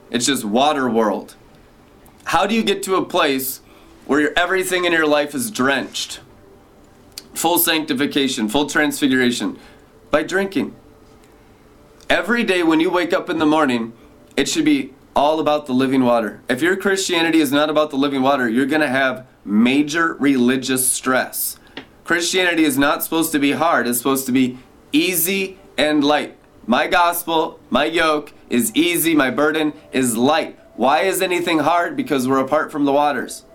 It's 0.09 0.25
just 0.25 0.45
water 0.45 0.89
world. 0.89 1.35
How 2.23 2.47
do 2.47 2.55
you 2.55 2.63
get 2.63 2.81
to 2.83 2.95
a 2.95 3.05
place 3.05 3.61
where 4.11 4.37
everything 4.37 4.83
in 4.83 4.91
your 4.91 5.07
life 5.07 5.33
is 5.33 5.49
drenched? 5.49 6.19
Full 7.33 7.57
sanctification, 7.57 8.49
full 8.49 8.65
transfiguration. 8.65 9.57
By 10.09 10.23
drinking. 10.23 10.75
Every 12.09 12.43
day 12.43 12.61
when 12.61 12.81
you 12.81 12.89
wake 12.89 13.13
up 13.13 13.29
in 13.29 13.39
the 13.39 13.45
morning, 13.45 13.93
it 14.35 14.49
should 14.49 14.65
be 14.65 14.93
all 15.15 15.39
about 15.39 15.65
the 15.65 15.71
living 15.71 16.03
water. 16.03 16.41
If 16.49 16.61
your 16.61 16.75
Christianity 16.75 17.39
is 17.39 17.53
not 17.53 17.69
about 17.69 17.89
the 17.89 17.95
living 17.95 18.21
water, 18.21 18.49
you're 18.49 18.65
going 18.65 18.81
to 18.81 18.89
have 18.89 19.25
major 19.45 20.15
religious 20.15 20.85
stress. 20.85 21.57
Christianity 22.03 22.65
is 22.65 22.77
not 22.77 23.05
supposed 23.05 23.31
to 23.31 23.39
be 23.39 23.53
hard, 23.53 23.87
it's 23.87 23.99
supposed 23.99 24.25
to 24.25 24.33
be 24.33 24.57
easy 24.91 25.57
and 25.77 26.03
light. 26.03 26.35
My 26.67 26.87
gospel, 26.87 27.61
my 27.69 27.85
yoke 27.85 28.33
is 28.49 28.75
easy, 28.75 29.15
my 29.15 29.29
burden 29.29 29.71
is 29.93 30.17
light. 30.17 30.59
Why 30.75 31.03
is 31.03 31.21
anything 31.21 31.59
hard? 31.59 31.95
Because 31.95 32.27
we're 32.27 32.39
apart 32.39 32.73
from 32.73 32.83
the 32.83 32.91
waters. 32.91 33.45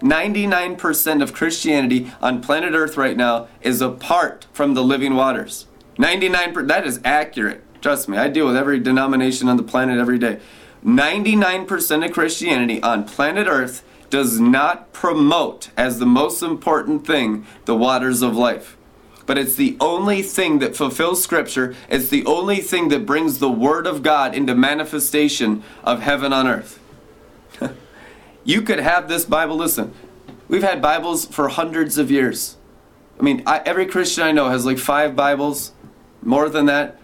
99% 0.00 1.22
of 1.22 1.32
Christianity 1.32 2.10
on 2.22 2.40
planet 2.40 2.74
Earth 2.74 2.96
right 2.96 3.16
now 3.16 3.48
is 3.60 3.80
apart 3.80 4.46
from 4.52 4.74
the 4.74 4.82
living 4.82 5.14
waters. 5.14 5.66
99% 5.96 6.68
that 6.68 6.86
is 6.86 7.00
accurate. 7.04 7.62
Trust 7.82 8.08
me, 8.08 8.16
I 8.16 8.28
deal 8.28 8.46
with 8.46 8.56
every 8.56 8.78
denomination 8.78 9.48
on 9.48 9.56
the 9.56 9.62
planet 9.62 9.98
every 9.98 10.18
day. 10.18 10.40
99% 10.84 12.06
of 12.06 12.12
Christianity 12.12 12.82
on 12.82 13.04
planet 13.04 13.46
Earth 13.46 13.82
does 14.08 14.40
not 14.40 14.92
promote 14.92 15.70
as 15.76 15.98
the 15.98 16.06
most 16.06 16.42
important 16.42 17.06
thing 17.06 17.46
the 17.66 17.76
waters 17.76 18.22
of 18.22 18.34
life. 18.36 18.76
But 19.26 19.38
it's 19.38 19.54
the 19.54 19.76
only 19.78 20.22
thing 20.22 20.58
that 20.58 20.74
fulfills 20.74 21.22
Scripture. 21.22 21.76
It's 21.88 22.08
the 22.08 22.26
only 22.26 22.56
thing 22.56 22.88
that 22.88 23.06
brings 23.06 23.38
the 23.38 23.50
Word 23.50 23.86
of 23.86 24.02
God 24.02 24.34
into 24.34 24.54
manifestation 24.54 25.62
of 25.84 26.00
heaven 26.00 26.32
on 26.32 26.48
earth. 26.48 26.79
You 28.44 28.62
could 28.62 28.80
have 28.80 29.08
this 29.08 29.24
Bible, 29.24 29.56
listen, 29.56 29.92
we've 30.48 30.62
had 30.62 30.80
Bibles 30.80 31.26
for 31.26 31.48
hundreds 31.48 31.98
of 31.98 32.10
years. 32.10 32.56
I 33.18 33.22
mean, 33.22 33.42
I, 33.46 33.60
every 33.66 33.86
Christian 33.86 34.24
I 34.24 34.32
know 34.32 34.48
has 34.48 34.64
like 34.64 34.78
five 34.78 35.14
Bibles, 35.14 35.72
more 36.22 36.48
than 36.48 36.66
that. 36.66 36.98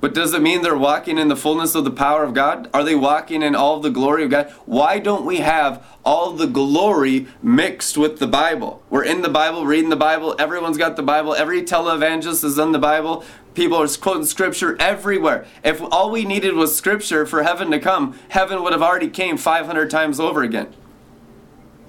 But 0.00 0.12
does 0.12 0.34
it 0.34 0.42
mean 0.42 0.60
they're 0.60 0.76
walking 0.76 1.16
in 1.16 1.28
the 1.28 1.36
fullness 1.36 1.74
of 1.74 1.84
the 1.84 1.90
power 1.90 2.22
of 2.22 2.34
God? 2.34 2.68
Are 2.74 2.84
they 2.84 2.94
walking 2.94 3.42
in 3.42 3.54
all 3.54 3.80
the 3.80 3.90
glory 3.90 4.24
of 4.24 4.30
God? 4.30 4.50
Why 4.66 4.98
don't 4.98 5.24
we 5.24 5.38
have 5.38 5.84
all 6.04 6.32
the 6.32 6.46
glory 6.46 7.26
mixed 7.42 7.96
with 7.96 8.18
the 8.18 8.26
Bible? 8.26 8.82
We're 8.90 9.04
in 9.04 9.22
the 9.22 9.30
Bible, 9.30 9.64
reading 9.64 9.88
the 9.88 9.96
Bible, 9.96 10.36
everyone's 10.38 10.76
got 10.76 10.96
the 10.96 11.02
Bible, 11.02 11.34
every 11.34 11.62
televangelist 11.62 12.44
is 12.44 12.58
in 12.58 12.72
the 12.72 12.78
Bible, 12.78 13.24
people 13.56 13.78
are 13.78 13.88
quoting 13.88 14.26
scripture 14.26 14.76
everywhere. 14.78 15.46
If 15.64 15.82
all 15.82 16.10
we 16.10 16.24
needed 16.24 16.54
was 16.54 16.76
scripture 16.76 17.26
for 17.26 17.42
heaven 17.42 17.70
to 17.72 17.80
come, 17.80 18.16
heaven 18.28 18.62
would 18.62 18.72
have 18.72 18.82
already 18.82 19.08
came 19.08 19.36
500 19.36 19.90
times 19.90 20.20
over 20.20 20.42
again. 20.42 20.72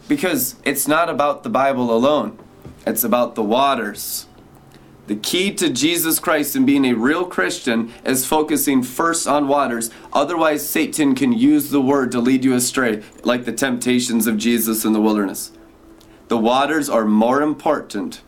Because 0.07 0.55
it's 0.63 0.87
not 0.87 1.09
about 1.09 1.43
the 1.43 1.49
Bible 1.49 1.95
alone. 1.95 2.39
It's 2.87 3.03
about 3.03 3.35
the 3.35 3.43
waters. 3.43 4.25
The 5.07 5.15
key 5.15 5.53
to 5.55 5.69
Jesus 5.69 6.19
Christ 6.19 6.55
and 6.55 6.65
being 6.65 6.85
a 6.85 6.93
real 6.93 7.25
Christian 7.25 7.93
is 8.03 8.25
focusing 8.25 8.83
first 8.83 9.27
on 9.27 9.47
waters. 9.47 9.89
Otherwise, 10.11 10.67
Satan 10.67 11.15
can 11.15 11.31
use 11.31 11.69
the 11.69 11.81
word 11.81 12.11
to 12.11 12.19
lead 12.19 12.43
you 12.43 12.55
astray, 12.55 13.03
like 13.23 13.45
the 13.45 13.53
temptations 13.53 14.27
of 14.27 14.37
Jesus 14.37 14.83
in 14.83 14.93
the 14.93 15.01
wilderness. 15.01 15.51
The 16.27 16.37
waters 16.37 16.89
are 16.89 17.05
more 17.05 17.41
important 17.41 18.21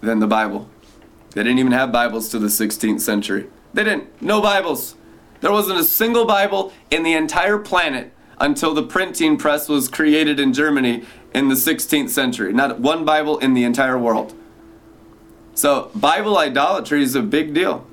than 0.00 0.18
the 0.20 0.26
Bible. 0.26 0.68
They 1.34 1.42
didn't 1.42 1.58
even 1.58 1.72
have 1.72 1.90
Bibles 1.90 2.28
to 2.28 2.38
the 2.38 2.46
16th 2.46 3.00
century. 3.00 3.48
They 3.74 3.82
didn't. 3.82 4.22
No 4.22 4.40
Bibles. 4.40 4.94
There 5.40 5.50
wasn't 5.50 5.80
a 5.80 5.84
single 5.84 6.24
Bible 6.24 6.72
in 6.92 7.02
the 7.02 7.12
entire 7.12 7.58
planet 7.58 8.12
until 8.38 8.72
the 8.72 8.84
printing 8.84 9.36
press 9.36 9.68
was 9.68 9.88
created 9.88 10.38
in 10.38 10.52
Germany 10.52 11.04
in 11.34 11.48
the 11.48 11.56
16th 11.56 12.10
century. 12.10 12.52
Not 12.52 12.78
one 12.78 13.04
Bible 13.04 13.38
in 13.38 13.54
the 13.54 13.64
entire 13.64 13.98
world. 13.98 14.32
So, 15.56 15.90
Bible 15.94 16.38
idolatry 16.38 17.02
is 17.02 17.16
a 17.16 17.22
big 17.22 17.52
deal. 17.52 17.84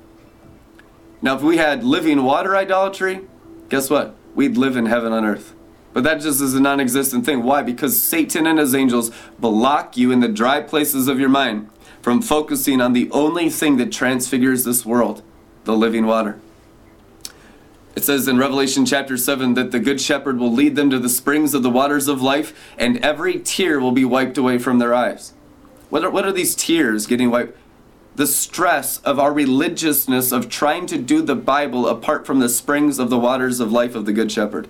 Now, 1.20 1.36
if 1.36 1.42
we 1.42 1.56
had 1.56 1.82
living 1.82 2.22
water 2.22 2.56
idolatry, 2.56 3.22
guess 3.68 3.90
what? 3.90 4.14
We'd 4.36 4.56
live 4.56 4.76
in 4.76 4.86
heaven 4.86 5.12
on 5.12 5.24
earth. 5.24 5.54
But 5.92 6.04
that 6.04 6.20
just 6.20 6.40
is 6.40 6.54
a 6.54 6.60
non 6.60 6.80
existent 6.80 7.26
thing. 7.26 7.42
Why? 7.42 7.62
Because 7.62 8.00
Satan 8.00 8.46
and 8.46 8.58
his 8.58 8.74
angels 8.74 9.10
block 9.38 9.96
you 9.96 10.10
in 10.12 10.20
the 10.20 10.28
dry 10.28 10.60
places 10.60 11.08
of 11.08 11.18
your 11.20 11.28
mind 11.28 11.68
from 12.02 12.20
focusing 12.20 12.80
on 12.80 12.92
the 12.92 13.10
only 13.12 13.48
thing 13.48 13.76
that 13.78 13.92
transfigures 13.92 14.64
this 14.64 14.84
world 14.84 15.22
the 15.64 15.76
living 15.76 16.06
water. 16.06 16.40
It 17.94 18.04
says 18.04 18.26
in 18.26 18.38
Revelation 18.38 18.84
chapter 18.84 19.16
7 19.16 19.54
that 19.54 19.70
the 19.70 19.78
Good 19.78 20.00
Shepherd 20.00 20.38
will 20.38 20.52
lead 20.52 20.74
them 20.74 20.90
to 20.90 20.98
the 20.98 21.08
springs 21.08 21.54
of 21.54 21.62
the 21.62 21.70
waters 21.70 22.08
of 22.08 22.20
life, 22.20 22.52
and 22.76 22.98
every 22.98 23.38
tear 23.38 23.78
will 23.78 23.92
be 23.92 24.04
wiped 24.04 24.36
away 24.36 24.58
from 24.58 24.78
their 24.78 24.92
eyes. 24.92 25.34
What 25.90 26.04
are, 26.04 26.10
what 26.10 26.24
are 26.24 26.32
these 26.32 26.54
tears 26.54 27.06
getting 27.06 27.30
wiped? 27.30 27.56
The 28.16 28.26
stress 28.26 28.98
of 28.98 29.18
our 29.18 29.32
religiousness 29.32 30.32
of 30.32 30.48
trying 30.48 30.86
to 30.86 30.98
do 30.98 31.22
the 31.22 31.36
Bible 31.36 31.86
apart 31.86 32.26
from 32.26 32.40
the 32.40 32.48
springs 32.48 32.98
of 32.98 33.10
the 33.10 33.18
waters 33.18 33.60
of 33.60 33.70
life 33.70 33.94
of 33.94 34.06
the 34.06 34.12
Good 34.12 34.32
Shepherd. 34.32 34.68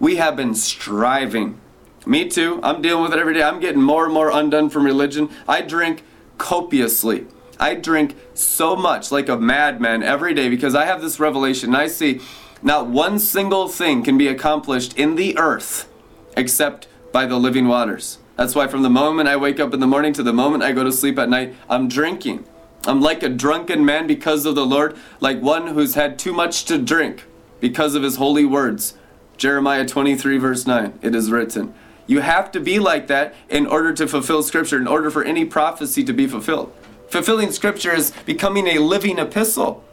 We 0.00 0.16
have 0.16 0.36
been 0.36 0.54
striving. 0.54 1.60
Me 2.06 2.28
too. 2.28 2.60
I'm 2.62 2.80
dealing 2.80 3.02
with 3.02 3.12
it 3.12 3.18
every 3.18 3.34
day. 3.34 3.42
I'm 3.42 3.60
getting 3.60 3.82
more 3.82 4.04
and 4.04 4.14
more 4.14 4.30
undone 4.30 4.70
from 4.70 4.84
religion. 4.84 5.28
I 5.46 5.60
drink 5.60 6.04
copiously. 6.38 7.26
I 7.60 7.74
drink 7.74 8.16
so 8.34 8.76
much 8.76 9.10
like 9.10 9.28
a 9.28 9.36
madman 9.36 10.02
every 10.02 10.32
day 10.32 10.48
because 10.48 10.74
I 10.74 10.84
have 10.84 11.02
this 11.02 11.18
revelation. 11.18 11.74
I 11.74 11.88
see 11.88 12.20
not 12.62 12.88
one 12.88 13.18
single 13.18 13.68
thing 13.68 14.02
can 14.02 14.16
be 14.16 14.28
accomplished 14.28 14.96
in 14.96 15.16
the 15.16 15.36
earth 15.36 15.88
except 16.36 16.88
by 17.12 17.26
the 17.26 17.36
living 17.36 17.66
waters. 17.66 18.18
That's 18.36 18.54
why 18.54 18.68
from 18.68 18.82
the 18.82 18.90
moment 18.90 19.28
I 19.28 19.36
wake 19.36 19.58
up 19.58 19.74
in 19.74 19.80
the 19.80 19.86
morning 19.86 20.12
to 20.14 20.22
the 20.22 20.32
moment 20.32 20.62
I 20.62 20.72
go 20.72 20.84
to 20.84 20.92
sleep 20.92 21.18
at 21.18 21.28
night, 21.28 21.56
I'm 21.68 21.88
drinking. 21.88 22.44
I'm 22.86 23.00
like 23.00 23.22
a 23.24 23.28
drunken 23.28 23.84
man 23.84 24.06
because 24.06 24.46
of 24.46 24.54
the 24.54 24.64
Lord, 24.64 24.96
like 25.20 25.40
one 25.40 25.68
who's 25.68 25.94
had 25.94 26.18
too 26.18 26.32
much 26.32 26.64
to 26.66 26.78
drink 26.78 27.24
because 27.60 27.96
of 27.96 28.04
his 28.04 28.16
holy 28.16 28.44
words. 28.44 28.94
Jeremiah 29.36 29.84
23, 29.84 30.38
verse 30.38 30.66
9, 30.66 30.98
it 31.02 31.14
is 31.14 31.30
written, 31.30 31.74
You 32.08 32.20
have 32.20 32.50
to 32.52 32.60
be 32.60 32.80
like 32.80 33.06
that 33.06 33.34
in 33.48 33.66
order 33.66 33.92
to 33.92 34.08
fulfill 34.08 34.42
Scripture, 34.42 34.78
in 34.78 34.88
order 34.88 35.10
for 35.10 35.22
any 35.22 35.44
prophecy 35.44 36.02
to 36.02 36.12
be 36.12 36.26
fulfilled. 36.26 36.72
Fulfilling 37.10 37.52
Scripture 37.52 37.94
is 37.94 38.12
becoming 38.26 38.66
a 38.66 38.78
living 38.78 39.18
epistle, 39.18 39.84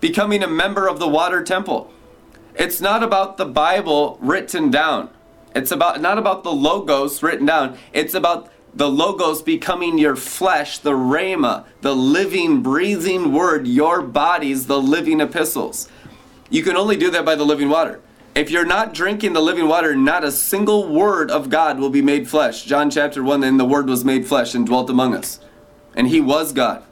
becoming 0.00 0.42
a 0.42 0.48
member 0.48 0.88
of 0.88 0.98
the 0.98 1.08
water 1.08 1.42
temple. 1.42 1.92
It's 2.54 2.80
not 2.80 3.02
about 3.02 3.36
the 3.36 3.44
Bible 3.44 4.16
written 4.22 4.70
down. 4.70 5.10
It's 5.54 5.72
about 5.72 6.00
not 6.00 6.18
about 6.18 6.44
the 6.44 6.52
logos 6.52 7.22
written 7.22 7.46
down. 7.46 7.76
It's 7.92 8.14
about 8.14 8.50
the 8.72 8.88
logos 8.88 9.42
becoming 9.42 9.98
your 9.98 10.14
flesh, 10.14 10.78
the 10.78 10.92
rhema, 10.92 11.64
the 11.80 11.94
living, 11.94 12.62
breathing 12.62 13.32
word, 13.32 13.66
your 13.66 14.02
bodies, 14.02 14.66
the 14.66 14.80
living 14.80 15.20
epistles. 15.20 15.88
You 16.48 16.62
can 16.62 16.76
only 16.76 16.96
do 16.96 17.10
that 17.10 17.24
by 17.24 17.34
the 17.34 17.44
living 17.44 17.68
water. 17.68 18.00
If 18.34 18.48
you're 18.50 18.64
not 18.64 18.94
drinking 18.94 19.32
the 19.32 19.40
living 19.40 19.66
water, 19.66 19.96
not 19.96 20.22
a 20.22 20.30
single 20.30 20.86
word 20.86 21.32
of 21.32 21.50
God 21.50 21.80
will 21.80 21.90
be 21.90 22.02
made 22.02 22.28
flesh. 22.28 22.64
John 22.64 22.88
chapter 22.88 23.24
1, 23.24 23.40
then 23.40 23.56
the 23.56 23.64
word 23.64 23.88
was 23.88 24.04
made 24.04 24.26
flesh 24.26 24.54
and 24.54 24.64
dwelt 24.64 24.88
among 24.88 25.16
us. 25.16 25.40
And 25.96 26.06
he 26.06 26.20
was 26.20 26.52
God. 26.52 26.84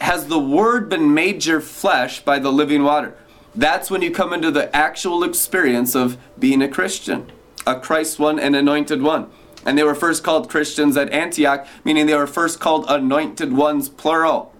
Has 0.00 0.28
the 0.28 0.38
word 0.38 0.88
been 0.88 1.12
made 1.12 1.44
your 1.44 1.60
flesh 1.60 2.20
by 2.20 2.38
the 2.38 2.52
living 2.52 2.84
water? 2.84 3.16
That's 3.56 3.90
when 3.90 4.02
you 4.02 4.12
come 4.12 4.32
into 4.32 4.52
the 4.52 4.74
actual 4.74 5.24
experience 5.24 5.96
of 5.96 6.16
being 6.38 6.62
a 6.62 6.68
Christian, 6.68 7.32
a 7.66 7.80
Christ 7.80 8.20
one 8.20 8.38
and 8.38 8.54
anointed 8.54 9.02
one. 9.02 9.30
And 9.66 9.76
they 9.76 9.82
were 9.82 9.96
first 9.96 10.22
called 10.22 10.48
Christians 10.48 10.96
at 10.96 11.12
Antioch, 11.12 11.66
meaning 11.84 12.06
they 12.06 12.14
were 12.14 12.28
first 12.28 12.60
called 12.60 12.86
anointed 12.88 13.52
ones, 13.52 13.88
plural. 13.88 14.54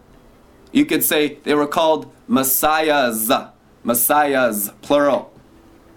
You 0.72 0.84
could 0.84 1.04
say 1.04 1.38
they 1.44 1.54
were 1.54 1.68
called 1.68 2.12
messiahs, 2.26 3.30
messiahs, 3.84 4.70
plural. 4.82 5.32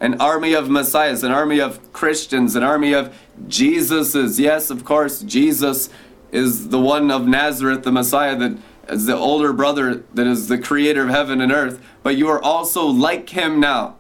An 0.02 0.20
army 0.20 0.54
of 0.54 0.70
messiahs, 0.70 1.24
an 1.24 1.32
army 1.32 1.62
of 1.62 1.94
Christians, 1.94 2.56
an 2.58 2.64
army 2.64 2.92
of 2.92 3.16
Jesuses. 3.48 4.40
Yes, 4.40 4.70
of 4.70 4.84
course, 4.84 5.22
Jesus 5.22 5.90
is 6.32 6.70
the 6.70 6.80
one 6.80 7.12
of 7.12 7.28
Nazareth, 7.28 7.84
the 7.84 7.92
Messiah 7.92 8.36
that 8.36 8.58
is 8.90 9.06
the 9.06 9.16
older 9.16 9.54
brother 9.54 10.04
that 10.14 10.28
is 10.28 10.48
the 10.48 10.58
creator 10.58 11.04
of 11.04 11.10
heaven 11.10 11.40
and 11.40 11.52
earth, 11.52 11.80
but 12.04 12.18
you 12.18 12.28
are 12.28 12.42
also 12.42 12.86
like 12.86 13.30
him 13.30 13.60
now. 13.60 13.96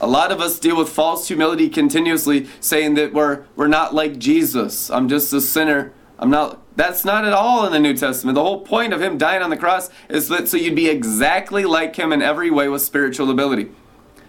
A 0.00 0.06
lot 0.06 0.32
of 0.32 0.40
us 0.40 0.58
deal 0.58 0.76
with 0.76 0.88
false 0.88 1.28
humility 1.28 1.68
continuously, 1.68 2.48
saying 2.60 2.94
that 2.94 3.12
we're 3.12 3.44
we're 3.56 3.68
not 3.68 3.94
like 3.94 4.18
Jesus. 4.18 4.90
I'm 4.90 5.08
just 5.08 5.32
a 5.32 5.40
sinner. 5.40 5.92
I'm 6.18 6.30
not 6.30 6.60
that's 6.76 7.04
not 7.04 7.24
at 7.24 7.32
all 7.32 7.66
in 7.66 7.72
the 7.72 7.78
New 7.78 7.94
Testament. 7.94 8.34
The 8.34 8.42
whole 8.42 8.62
point 8.62 8.92
of 8.92 9.00
him 9.00 9.18
dying 9.18 9.42
on 9.42 9.50
the 9.50 9.56
cross 9.56 9.90
is 10.08 10.28
that 10.28 10.48
so 10.48 10.56
you'd 10.56 10.74
be 10.74 10.88
exactly 10.88 11.64
like 11.64 11.94
him 11.94 12.12
in 12.12 12.22
every 12.22 12.50
way 12.50 12.68
with 12.68 12.82
spiritual 12.82 13.30
ability. 13.30 13.70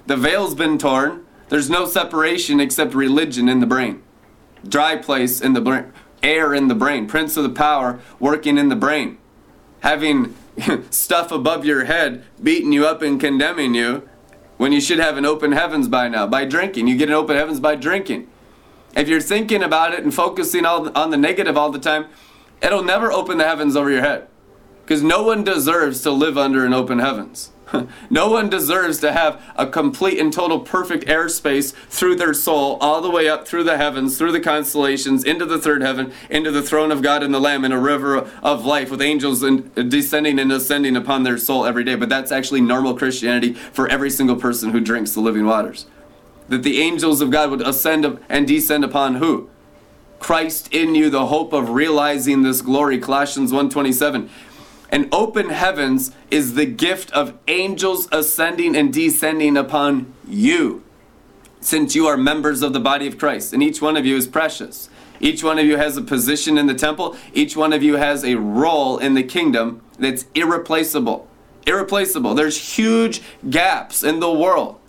The 0.07 0.17
veil's 0.17 0.55
been 0.55 0.77
torn. 0.77 1.25
There's 1.49 1.69
no 1.69 1.85
separation 1.85 2.59
except 2.59 2.93
religion 2.93 3.49
in 3.49 3.59
the 3.59 3.65
brain. 3.65 4.03
Dry 4.67 4.95
place 4.95 5.41
in 5.41 5.53
the 5.53 5.61
brain, 5.61 5.93
air 6.23 6.53
in 6.53 6.67
the 6.67 6.75
brain, 6.75 7.07
prince 7.07 7.37
of 7.37 7.43
the 7.43 7.49
power 7.49 7.99
working 8.19 8.57
in 8.57 8.69
the 8.69 8.75
brain. 8.75 9.17
Having 9.81 10.35
stuff 10.89 11.31
above 11.31 11.65
your 11.65 11.85
head 11.85 12.23
beating 12.41 12.71
you 12.71 12.85
up 12.85 13.01
and 13.01 13.19
condemning 13.19 13.75
you 13.75 14.07
when 14.57 14.71
you 14.71 14.81
should 14.81 14.99
have 14.99 15.17
an 15.17 15.25
open 15.25 15.51
heavens 15.51 15.87
by 15.87 16.07
now 16.07 16.25
by 16.25 16.45
drinking. 16.45 16.87
You 16.87 16.97
get 16.97 17.09
an 17.09 17.15
open 17.15 17.35
heavens 17.35 17.59
by 17.59 17.75
drinking. 17.75 18.27
If 18.95 19.09
you're 19.09 19.21
thinking 19.21 19.61
about 19.61 19.93
it 19.93 20.03
and 20.03 20.13
focusing 20.13 20.65
all 20.65 20.89
on 20.97 21.09
the 21.09 21.17
negative 21.17 21.57
all 21.57 21.69
the 21.69 21.79
time, 21.79 22.07
it'll 22.61 22.83
never 22.83 23.11
open 23.11 23.37
the 23.37 23.45
heavens 23.45 23.75
over 23.75 23.91
your 23.91 24.01
head. 24.01 24.27
Because 24.83 25.03
no 25.03 25.23
one 25.23 25.43
deserves 25.43 26.01
to 26.01 26.11
live 26.11 26.37
under 26.37 26.65
an 26.65 26.73
open 26.73 26.99
heavens. 26.99 27.51
no 28.09 28.29
one 28.29 28.49
deserves 28.49 28.99
to 28.99 29.11
have 29.11 29.41
a 29.55 29.67
complete 29.67 30.19
and 30.19 30.31
total 30.31 30.59
perfect 30.59 31.05
airspace 31.05 31.73
through 31.89 32.15
their 32.15 32.33
soul, 32.33 32.77
all 32.81 33.01
the 33.01 33.09
way 33.09 33.27
up 33.27 33.47
through 33.47 33.63
the 33.63 33.77
heavens, 33.77 34.17
through 34.17 34.31
the 34.31 34.39
constellations, 34.39 35.23
into 35.23 35.45
the 35.45 35.57
third 35.57 35.81
heaven, 35.81 36.11
into 36.29 36.51
the 36.51 36.61
throne 36.61 36.91
of 36.91 37.01
God 37.01 37.23
and 37.23 37.33
the 37.33 37.39
Lamb, 37.39 37.65
in 37.65 37.71
a 37.71 37.79
river 37.79 38.29
of 38.43 38.65
life 38.65 38.91
with 38.91 39.01
angels 39.01 39.41
descending 39.41 40.39
and 40.39 40.51
ascending 40.51 40.95
upon 40.95 41.23
their 41.23 41.37
soul 41.37 41.65
every 41.65 41.83
day. 41.83 41.95
But 41.95 42.09
that's 42.09 42.31
actually 42.31 42.61
normal 42.61 42.95
Christianity 42.95 43.53
for 43.53 43.87
every 43.87 44.09
single 44.09 44.35
person 44.35 44.71
who 44.71 44.79
drinks 44.79 45.13
the 45.13 45.21
living 45.21 45.45
waters. 45.45 45.85
That 46.49 46.63
the 46.63 46.81
angels 46.81 47.21
of 47.21 47.31
God 47.31 47.49
would 47.49 47.61
ascend 47.61 48.19
and 48.29 48.47
descend 48.47 48.83
upon 48.83 49.15
who? 49.15 49.49
Christ 50.19 50.73
in 50.73 50.95
you, 50.95 51.09
the 51.09 51.27
hope 51.27 51.53
of 51.53 51.69
realizing 51.69 52.41
this 52.41 52.61
glory. 52.61 52.97
Colossians 52.97 53.51
127. 53.51 54.29
And 54.89 55.09
open 55.11 55.49
heavens 55.49 56.11
is 56.29 56.53
the 56.53 56.65
gift 56.65 57.11
of 57.11 57.37
angels 57.47 58.07
ascending 58.11 58.75
and 58.75 58.93
descending 58.93 59.57
upon 59.57 60.13
you, 60.27 60.83
since 61.59 61.95
you 61.95 62.07
are 62.07 62.17
members 62.17 62.61
of 62.61 62.73
the 62.73 62.79
body 62.79 63.07
of 63.07 63.17
Christ, 63.17 63.53
and 63.53 63.63
each 63.63 63.81
one 63.81 63.97
of 63.97 64.05
you 64.05 64.15
is 64.15 64.27
precious. 64.27 64.89
Each 65.19 65.43
one 65.43 65.57
of 65.57 65.65
you 65.65 65.77
has 65.77 65.97
a 65.97 66.01
position 66.01 66.57
in 66.57 66.67
the 66.67 66.75
temple, 66.75 67.15
each 67.33 67.55
one 67.55 67.73
of 67.73 67.81
you 67.81 67.95
has 67.95 68.23
a 68.23 68.35
role 68.35 68.97
in 68.97 69.13
the 69.13 69.23
kingdom 69.23 69.81
that's 69.97 70.25
irreplaceable. 70.35 71.27
Irreplaceable. 71.65 72.35
There's 72.35 72.75
huge 72.75 73.21
gaps 73.49 74.03
in 74.03 74.19
the 74.19 74.31
world. 74.31 74.79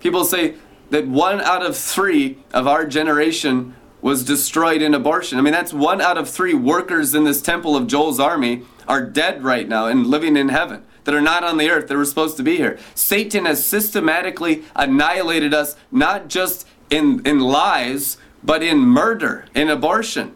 People 0.00 0.24
say 0.24 0.54
that 0.90 1.06
one 1.06 1.40
out 1.40 1.64
of 1.64 1.76
three 1.76 2.38
of 2.52 2.66
our 2.66 2.84
generation 2.84 3.74
was 4.04 4.22
destroyed 4.22 4.82
in 4.82 4.92
abortion. 4.92 5.38
I 5.38 5.40
mean, 5.40 5.54
that's 5.54 5.72
one 5.72 6.02
out 6.02 6.18
of 6.18 6.28
three 6.28 6.52
workers 6.52 7.14
in 7.14 7.24
this 7.24 7.40
temple 7.40 7.74
of 7.74 7.86
Joel's 7.86 8.20
army 8.20 8.60
are 8.86 9.02
dead 9.02 9.42
right 9.42 9.66
now 9.66 9.86
and 9.86 10.06
living 10.06 10.36
in 10.36 10.50
heaven 10.50 10.84
that 11.04 11.14
are 11.14 11.22
not 11.22 11.42
on 11.42 11.56
the 11.56 11.70
earth 11.70 11.88
that 11.88 11.96
were 11.96 12.04
supposed 12.04 12.36
to 12.36 12.42
be 12.42 12.58
here. 12.58 12.78
Satan 12.94 13.46
has 13.46 13.64
systematically 13.64 14.64
annihilated 14.76 15.54
us, 15.54 15.74
not 15.90 16.28
just 16.28 16.68
in, 16.90 17.26
in 17.26 17.40
lies, 17.40 18.18
but 18.42 18.62
in 18.62 18.80
murder, 18.80 19.46
in 19.54 19.70
abortion. 19.70 20.34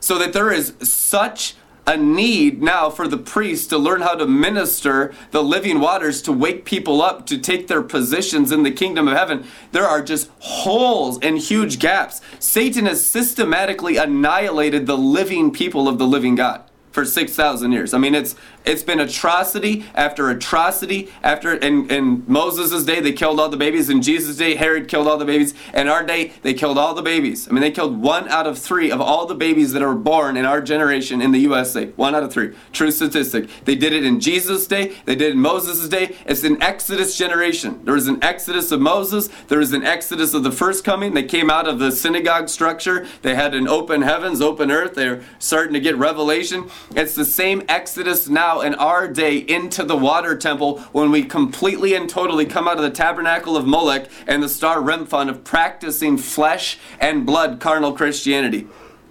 So 0.00 0.18
that 0.18 0.32
there 0.32 0.50
is 0.50 0.74
such 0.82 1.54
a 1.86 1.96
need 1.96 2.60
now 2.62 2.90
for 2.90 3.06
the 3.06 3.16
priest 3.16 3.70
to 3.70 3.78
learn 3.78 4.00
how 4.00 4.14
to 4.14 4.26
minister 4.26 5.14
the 5.30 5.42
living 5.42 5.78
waters 5.78 6.20
to 6.22 6.32
wake 6.32 6.64
people 6.64 7.00
up 7.00 7.26
to 7.26 7.38
take 7.38 7.68
their 7.68 7.82
positions 7.82 8.50
in 8.50 8.64
the 8.64 8.72
kingdom 8.72 9.06
of 9.06 9.16
heaven. 9.16 9.46
There 9.70 9.86
are 9.86 10.02
just 10.02 10.30
holes 10.40 11.18
and 11.20 11.38
huge 11.38 11.78
gaps. 11.78 12.20
Satan 12.40 12.86
has 12.86 13.04
systematically 13.06 13.96
annihilated 13.96 14.86
the 14.86 14.98
living 14.98 15.52
people 15.52 15.88
of 15.88 15.98
the 15.98 16.06
living 16.06 16.34
God 16.34 16.62
for 16.90 17.04
6,000 17.04 17.72
years. 17.72 17.92
I 17.92 17.98
mean, 17.98 18.14
it's 18.14 18.34
it's 18.66 18.82
been 18.82 19.00
atrocity 19.00 19.84
after 19.94 20.28
atrocity 20.28 21.10
after 21.22 21.54
in, 21.54 21.88
in 21.90 22.24
Moses' 22.26 22.84
day 22.84 23.00
they 23.00 23.12
killed 23.12 23.38
all 23.38 23.48
the 23.48 23.56
babies. 23.56 23.88
In 23.88 24.02
Jesus' 24.02 24.36
day, 24.36 24.56
Herod 24.56 24.88
killed 24.88 25.06
all 25.06 25.16
the 25.16 25.24
babies. 25.24 25.54
In 25.72 25.88
our 25.88 26.04
day, 26.04 26.32
they 26.42 26.52
killed 26.52 26.76
all 26.76 26.94
the 26.94 27.02
babies. 27.02 27.48
I 27.48 27.52
mean, 27.52 27.60
they 27.60 27.70
killed 27.70 28.00
one 28.00 28.28
out 28.28 28.46
of 28.46 28.58
three 28.58 28.90
of 28.90 29.00
all 29.00 29.26
the 29.26 29.34
babies 29.34 29.72
that 29.72 29.82
are 29.82 29.94
born 29.94 30.36
in 30.36 30.44
our 30.44 30.60
generation 30.60 31.22
in 31.22 31.32
the 31.32 31.38
USA. 31.40 31.86
One 31.92 32.14
out 32.14 32.24
of 32.24 32.32
three. 32.32 32.56
True 32.72 32.90
statistic. 32.90 33.48
They 33.64 33.76
did 33.76 33.92
it 33.92 34.04
in 34.04 34.20
Jesus' 34.20 34.66
day, 34.66 34.96
they 35.04 35.14
did 35.14 35.28
it 35.28 35.32
in 35.32 35.40
Moses' 35.40 35.88
day. 35.88 36.16
It's 36.26 36.42
an 36.42 36.60
Exodus 36.62 37.16
generation. 37.16 37.80
There 37.84 37.94
was 37.94 38.08
an 38.08 38.22
Exodus 38.22 38.72
of 38.72 38.80
Moses, 38.80 39.28
there 39.48 39.58
was 39.58 39.72
an 39.72 39.84
Exodus 39.84 40.34
of 40.34 40.42
the 40.42 40.52
first 40.52 40.84
coming. 40.84 41.14
They 41.14 41.22
came 41.22 41.50
out 41.50 41.68
of 41.68 41.78
the 41.78 41.92
synagogue 41.92 42.48
structure. 42.48 43.06
They 43.22 43.34
had 43.34 43.54
an 43.54 43.68
open 43.68 44.02
heavens, 44.02 44.40
open 44.40 44.70
earth. 44.70 44.94
They're 44.94 45.22
starting 45.38 45.72
to 45.74 45.80
get 45.80 45.96
revelation. 45.96 46.68
It's 46.94 47.14
the 47.14 47.24
same 47.24 47.62
Exodus 47.68 48.28
now 48.28 48.55
in 48.60 48.74
our 48.74 49.08
day 49.08 49.36
into 49.36 49.84
the 49.84 49.96
water 49.96 50.36
temple 50.36 50.80
when 50.92 51.10
we 51.10 51.22
completely 51.22 51.94
and 51.94 52.08
totally 52.08 52.46
come 52.46 52.68
out 52.68 52.76
of 52.76 52.82
the 52.82 52.90
tabernacle 52.90 53.56
of 53.56 53.66
Molech 53.66 54.08
and 54.26 54.42
the 54.42 54.48
star 54.48 54.78
Remphan 54.78 55.28
of 55.28 55.44
practicing 55.44 56.18
flesh 56.18 56.78
and 57.00 57.26
blood 57.26 57.60
carnal 57.60 57.92
Christianity 57.92 58.66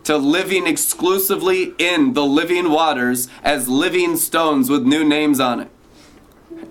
to 0.05 0.17
living 0.17 0.67
exclusively 0.67 1.73
in 1.77 2.13
the 2.13 2.25
living 2.25 2.69
waters 2.69 3.27
as 3.43 3.67
living 3.67 4.15
stones 4.15 4.69
with 4.69 4.85
new 4.85 5.03
names 5.03 5.39
on 5.39 5.59
it. 5.59 5.69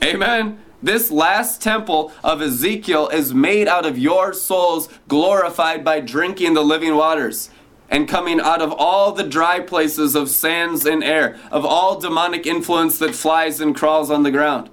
Amen. 0.03 0.61
This 0.83 1.11
last 1.11 1.63
temple 1.63 2.13
of 2.23 2.43
Ezekiel 2.43 3.09
is 3.09 3.33
made 3.33 3.69
out 3.69 3.87
of 3.87 3.99
your 3.99 4.35
souls 4.35 4.89
glorified 5.09 5.83
by 5.83 6.01
drinking 6.01 6.55
the 6.55 6.63
living 6.63 6.95
waters 6.95 7.51
and 7.89 8.09
coming 8.09 8.41
out 8.41 8.63
of 8.63 8.73
all 8.73 9.13
the 9.13 9.25
dry 9.25 9.61
places 9.61 10.15
of 10.15 10.29
sands 10.29 10.87
and 10.87 11.05
air, 11.05 11.39
of 11.51 11.65
all 11.65 12.01
demonic 12.01 12.47
influence 12.47 12.99
that 12.99 13.15
flies 13.15 13.61
and 13.61 13.77
crawls 13.77 14.11
on 14.11 14.23
the 14.23 14.31
ground. 14.31 14.71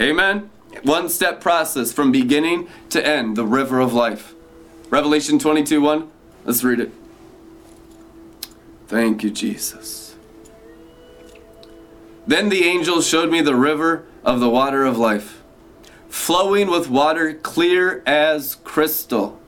Amen? 0.00 0.50
One 0.82 1.08
step 1.08 1.40
process 1.40 1.92
from 1.92 2.12
beginning 2.12 2.68
to 2.90 3.04
end, 3.04 3.36
the 3.36 3.46
river 3.46 3.80
of 3.80 3.92
life. 3.92 4.34
Revelation 4.90 5.38
22 5.38 5.80
1. 5.80 6.10
Let's 6.44 6.64
read 6.64 6.80
it. 6.80 6.92
Thank 8.86 9.22
you, 9.22 9.30
Jesus. 9.30 10.16
Then 12.26 12.48
the 12.48 12.64
angel 12.64 13.00
showed 13.00 13.30
me 13.30 13.40
the 13.40 13.56
river 13.56 14.06
of 14.24 14.40
the 14.40 14.48
water 14.50 14.84
of 14.84 14.98
life, 14.98 15.42
flowing 16.08 16.70
with 16.70 16.88
water 16.88 17.34
clear 17.34 18.02
as 18.06 18.54
crystal, 18.56 19.38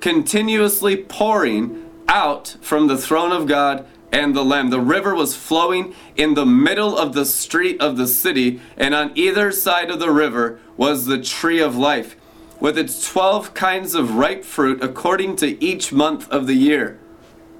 continuously 0.00 0.96
pouring 0.96 1.87
out 2.08 2.56
from 2.60 2.86
the 2.86 2.98
throne 2.98 3.32
of 3.32 3.46
God 3.46 3.86
and 4.10 4.34
the 4.34 4.44
Lamb. 4.44 4.70
The 4.70 4.80
river 4.80 5.14
was 5.14 5.36
flowing 5.36 5.94
in 6.16 6.34
the 6.34 6.46
middle 6.46 6.96
of 6.96 7.12
the 7.12 7.26
street 7.26 7.80
of 7.80 7.96
the 7.96 8.06
city, 8.06 8.60
and 8.76 8.94
on 8.94 9.12
either 9.14 9.52
side 9.52 9.90
of 9.90 10.00
the 10.00 10.10
river 10.10 10.58
was 10.76 11.04
the 11.04 11.22
tree 11.22 11.60
of 11.60 11.76
life. 11.76 12.16
with 12.60 12.76
its 12.76 13.08
12 13.08 13.54
kinds 13.54 13.94
of 13.94 14.16
ripe 14.16 14.44
fruit 14.44 14.82
according 14.82 15.36
to 15.36 15.62
each 15.62 15.92
month 15.92 16.28
of 16.30 16.46
the 16.46 16.54
year. 16.54 16.98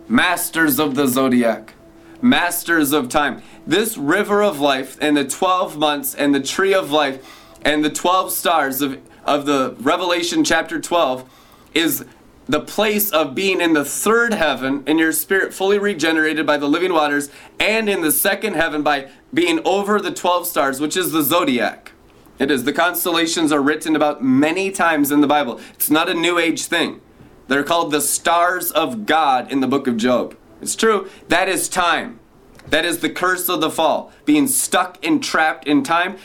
Masters 0.08 0.78
of 0.78 0.94
the 0.94 1.06
zodiac, 1.06 1.74
masters 2.20 2.92
of 2.92 3.08
time. 3.08 3.42
This 3.66 3.96
river 3.96 4.42
of 4.42 4.58
life 4.58 4.96
and 5.00 5.16
the 5.16 5.24
12 5.24 5.76
months 5.78 6.14
and 6.14 6.34
the 6.34 6.40
tree 6.40 6.74
of 6.74 6.90
life 6.90 7.24
and 7.62 7.84
the 7.84 7.90
12 7.90 8.32
stars 8.32 8.80
of, 8.80 8.98
of 9.24 9.46
the 9.46 9.76
Revelation 9.78 10.42
chapter 10.42 10.80
12 10.80 11.28
is 11.74 12.04
the 12.48 12.60
place 12.60 13.10
of 13.10 13.34
being 13.34 13.60
in 13.60 13.74
the 13.74 13.84
third 13.84 14.32
heaven 14.32 14.82
in 14.86 14.98
your 14.98 15.12
spirit 15.12 15.52
fully 15.52 15.78
regenerated 15.78 16.46
by 16.46 16.56
the 16.56 16.68
living 16.68 16.92
waters 16.92 17.30
and 17.60 17.88
in 17.88 18.00
the 18.00 18.10
second 18.10 18.54
heaven 18.54 18.82
by 18.82 19.08
being 19.34 19.60
over 19.64 20.00
the 20.00 20.10
12 20.10 20.46
stars 20.46 20.80
which 20.80 20.96
is 20.96 21.12
the 21.12 21.22
zodiac. 21.22 21.92
It 22.38 22.50
is 22.50 22.64
the 22.64 22.72
constellations 22.72 23.52
are 23.52 23.60
written 23.60 23.94
about 23.94 24.22
many 24.22 24.70
times 24.70 25.10
in 25.10 25.20
the 25.20 25.26
bible. 25.26 25.60
It's 25.74 25.90
not 25.90 26.08
a 26.08 26.14
new 26.14 26.38
age 26.38 26.64
thing. 26.66 27.00
They're 27.48 27.64
called 27.64 27.90
the 27.90 28.00
stars 28.00 28.70
of 28.70 29.06
god 29.06 29.52
in 29.52 29.60
the 29.60 29.66
book 29.66 29.86
of 29.86 29.96
job. 29.96 30.36
It's 30.62 30.76
true. 30.76 31.08
That 31.28 31.48
is 31.48 31.68
time. 31.68 32.20
That 32.68 32.84
is 32.84 33.00
the 33.00 33.10
curse 33.10 33.48
of 33.48 33.60
the 33.60 33.70
fall 33.70 34.12
being 34.24 34.46
stuck 34.46 35.04
and 35.04 35.22
trapped 35.22 35.66
in 35.66 35.82
time. 35.82 36.16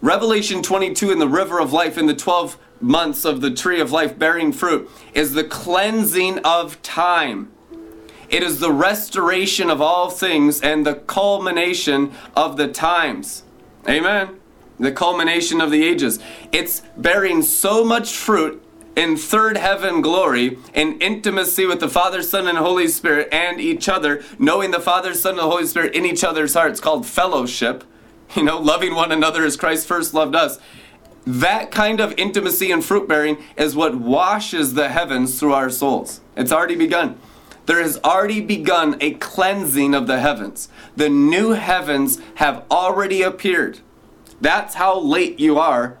Revelation 0.00 0.62
22 0.62 1.12
in 1.12 1.18
the 1.18 1.28
river 1.28 1.60
of 1.60 1.72
life 1.72 1.96
in 1.96 2.06
the 2.06 2.14
12 2.14 2.58
months 2.82 3.24
of 3.24 3.40
the 3.40 3.50
tree 3.50 3.80
of 3.80 3.92
life 3.92 4.18
bearing 4.18 4.52
fruit 4.52 4.90
is 5.14 5.34
the 5.34 5.44
cleansing 5.44 6.38
of 6.40 6.80
time. 6.82 7.52
It 8.28 8.42
is 8.42 8.60
the 8.60 8.72
restoration 8.72 9.68
of 9.70 9.82
all 9.82 10.10
things 10.10 10.60
and 10.62 10.86
the 10.86 10.94
culmination 10.94 12.12
of 12.34 12.56
the 12.56 12.68
times. 12.68 13.44
Amen. 13.88 14.40
The 14.78 14.92
culmination 14.92 15.60
of 15.60 15.70
the 15.70 15.84
ages. 15.84 16.18
It's 16.50 16.82
bearing 16.96 17.42
so 17.42 17.84
much 17.84 18.14
fruit 18.14 18.62
in 18.96 19.16
third 19.16 19.56
heaven 19.56 20.00
glory, 20.00 20.58
in 20.74 21.00
intimacy 21.00 21.66
with 21.66 21.80
the 21.80 21.88
Father, 21.88 22.22
Son, 22.22 22.46
and 22.46 22.58
Holy 22.58 22.88
Spirit 22.88 23.28
and 23.32 23.60
each 23.60 23.88
other, 23.88 24.22
knowing 24.38 24.70
the 24.70 24.80
Father, 24.80 25.14
Son, 25.14 25.32
and 25.32 25.40
the 25.40 25.42
Holy 25.44 25.66
Spirit 25.66 25.94
in 25.94 26.04
each 26.04 26.24
other's 26.24 26.54
hearts, 26.54 26.80
called 26.80 27.06
fellowship. 27.06 27.84
You 28.34 28.44
know, 28.44 28.58
loving 28.58 28.94
one 28.94 29.12
another 29.12 29.44
as 29.44 29.58
Christ 29.58 29.86
first 29.86 30.14
loved 30.14 30.34
us. 30.34 30.58
That 31.26 31.70
kind 31.70 32.00
of 32.00 32.14
intimacy 32.18 32.72
and 32.72 32.84
fruit 32.84 33.08
bearing 33.08 33.38
is 33.56 33.76
what 33.76 33.94
washes 33.94 34.74
the 34.74 34.88
heavens 34.88 35.38
through 35.38 35.52
our 35.52 35.70
souls. 35.70 36.20
It's 36.36 36.50
already 36.50 36.74
begun. 36.74 37.18
There 37.66 37.80
has 37.80 38.00
already 38.02 38.40
begun 38.40 38.96
a 39.00 39.14
cleansing 39.14 39.94
of 39.94 40.08
the 40.08 40.18
heavens. 40.18 40.68
The 40.96 41.08
new 41.08 41.50
heavens 41.50 42.20
have 42.36 42.64
already 42.70 43.22
appeared. 43.22 43.78
That's 44.40 44.74
how 44.74 44.98
late 44.98 45.38
you 45.38 45.58
are. 45.60 45.96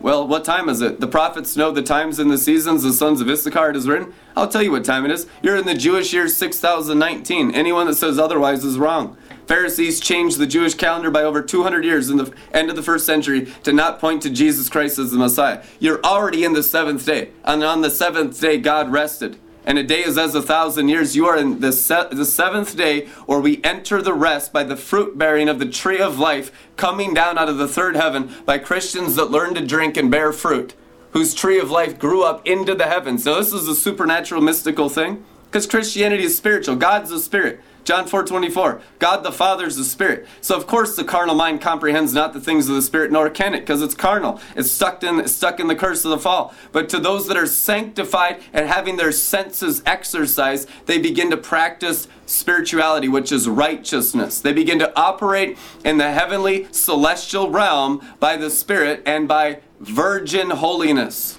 Well, 0.00 0.26
what 0.26 0.44
time 0.44 0.68
is 0.68 0.80
it? 0.80 1.00
The 1.00 1.06
prophets 1.06 1.56
know 1.56 1.70
the 1.70 1.82
times 1.82 2.18
and 2.18 2.30
the 2.30 2.38
seasons, 2.38 2.82
the 2.82 2.92
sons 2.92 3.20
of 3.20 3.28
Issachar 3.28 3.72
is 3.72 3.88
written. 3.88 4.12
I'll 4.36 4.48
tell 4.48 4.62
you 4.62 4.72
what 4.72 4.84
time 4.84 5.04
it 5.04 5.10
is. 5.10 5.26
You're 5.42 5.56
in 5.56 5.66
the 5.66 5.74
Jewish 5.74 6.12
year 6.12 6.28
6019. 6.28 7.54
Anyone 7.54 7.86
that 7.86 7.96
says 7.96 8.18
otherwise 8.18 8.64
is 8.64 8.78
wrong. 8.78 9.16
Pharisees 9.48 9.98
changed 9.98 10.38
the 10.38 10.46
Jewish 10.46 10.74
calendar 10.74 11.10
by 11.10 11.22
over 11.22 11.40
200 11.40 11.82
years 11.82 12.10
in 12.10 12.18
the 12.18 12.30
end 12.52 12.68
of 12.68 12.76
the 12.76 12.82
first 12.82 13.06
century 13.06 13.50
to 13.62 13.72
not 13.72 13.98
point 13.98 14.20
to 14.22 14.30
Jesus 14.30 14.68
Christ 14.68 14.98
as 14.98 15.10
the 15.10 15.16
Messiah. 15.16 15.62
You're 15.80 16.04
already 16.04 16.44
in 16.44 16.52
the 16.52 16.62
seventh 16.62 17.06
day. 17.06 17.30
And 17.44 17.64
on 17.64 17.80
the 17.80 17.88
seventh 17.88 18.38
day, 18.38 18.58
God 18.58 18.92
rested. 18.92 19.38
And 19.64 19.78
a 19.78 19.82
day 19.82 20.04
is 20.04 20.18
as 20.18 20.34
a 20.34 20.42
thousand 20.42 20.88
years. 20.88 21.16
You 21.16 21.26
are 21.26 21.38
in 21.38 21.60
the, 21.60 21.72
se- 21.72 22.08
the 22.12 22.26
seventh 22.26 22.76
day, 22.76 23.08
or 23.26 23.40
we 23.40 23.62
enter 23.64 24.02
the 24.02 24.12
rest 24.12 24.52
by 24.52 24.64
the 24.64 24.76
fruit 24.76 25.16
bearing 25.16 25.48
of 25.48 25.58
the 25.58 25.66
tree 25.66 25.98
of 25.98 26.18
life 26.18 26.52
coming 26.76 27.14
down 27.14 27.38
out 27.38 27.48
of 27.48 27.56
the 27.56 27.68
third 27.68 27.96
heaven 27.96 28.34
by 28.44 28.58
Christians 28.58 29.16
that 29.16 29.30
learn 29.30 29.54
to 29.54 29.66
drink 29.66 29.96
and 29.96 30.10
bear 30.10 30.30
fruit, 30.30 30.74
whose 31.12 31.32
tree 31.32 31.58
of 31.58 31.70
life 31.70 31.98
grew 31.98 32.22
up 32.22 32.46
into 32.46 32.74
the 32.74 32.86
heavens. 32.86 33.24
So, 33.24 33.36
this 33.36 33.54
is 33.54 33.66
a 33.66 33.74
supernatural, 33.74 34.42
mystical 34.42 34.90
thing 34.90 35.24
because 35.46 35.66
Christianity 35.66 36.24
is 36.24 36.36
spiritual. 36.36 36.76
God's 36.76 37.10
a 37.10 37.18
spirit. 37.18 37.60
John 37.84 38.06
4 38.06 38.24
24. 38.24 38.82
God 38.98 39.22
the 39.22 39.32
Father 39.32 39.66
is 39.66 39.76
the 39.76 39.84
Spirit. 39.84 40.26
So 40.40 40.56
of 40.56 40.66
course 40.66 40.94
the 40.94 41.04
carnal 41.04 41.34
mind 41.34 41.60
comprehends 41.60 42.12
not 42.12 42.32
the 42.32 42.40
things 42.40 42.68
of 42.68 42.74
the 42.74 42.82
Spirit, 42.82 43.10
nor 43.10 43.30
can 43.30 43.54
it, 43.54 43.60
because 43.60 43.80
it's 43.80 43.94
carnal. 43.94 44.40
It's 44.54 44.70
stuck 44.70 45.02
in 45.02 45.20
it's 45.20 45.32
stuck 45.32 45.58
in 45.58 45.68
the 45.68 45.74
curse 45.74 46.04
of 46.04 46.10
the 46.10 46.18
fall. 46.18 46.54
But 46.70 46.88
to 46.90 46.98
those 46.98 47.28
that 47.28 47.36
are 47.36 47.46
sanctified 47.46 48.42
and 48.52 48.66
having 48.68 48.96
their 48.96 49.12
senses 49.12 49.82
exercised, 49.86 50.68
they 50.86 50.98
begin 50.98 51.30
to 51.30 51.36
practice 51.36 52.08
spirituality, 52.26 53.08
which 53.08 53.32
is 53.32 53.48
righteousness. 53.48 54.40
They 54.40 54.52
begin 54.52 54.78
to 54.80 54.94
operate 54.98 55.56
in 55.84 55.96
the 55.96 56.12
heavenly 56.12 56.68
celestial 56.70 57.50
realm 57.50 58.06
by 58.20 58.36
the 58.36 58.50
Spirit 58.50 59.02
and 59.06 59.26
by 59.26 59.60
virgin 59.80 60.50
holiness. 60.50 61.38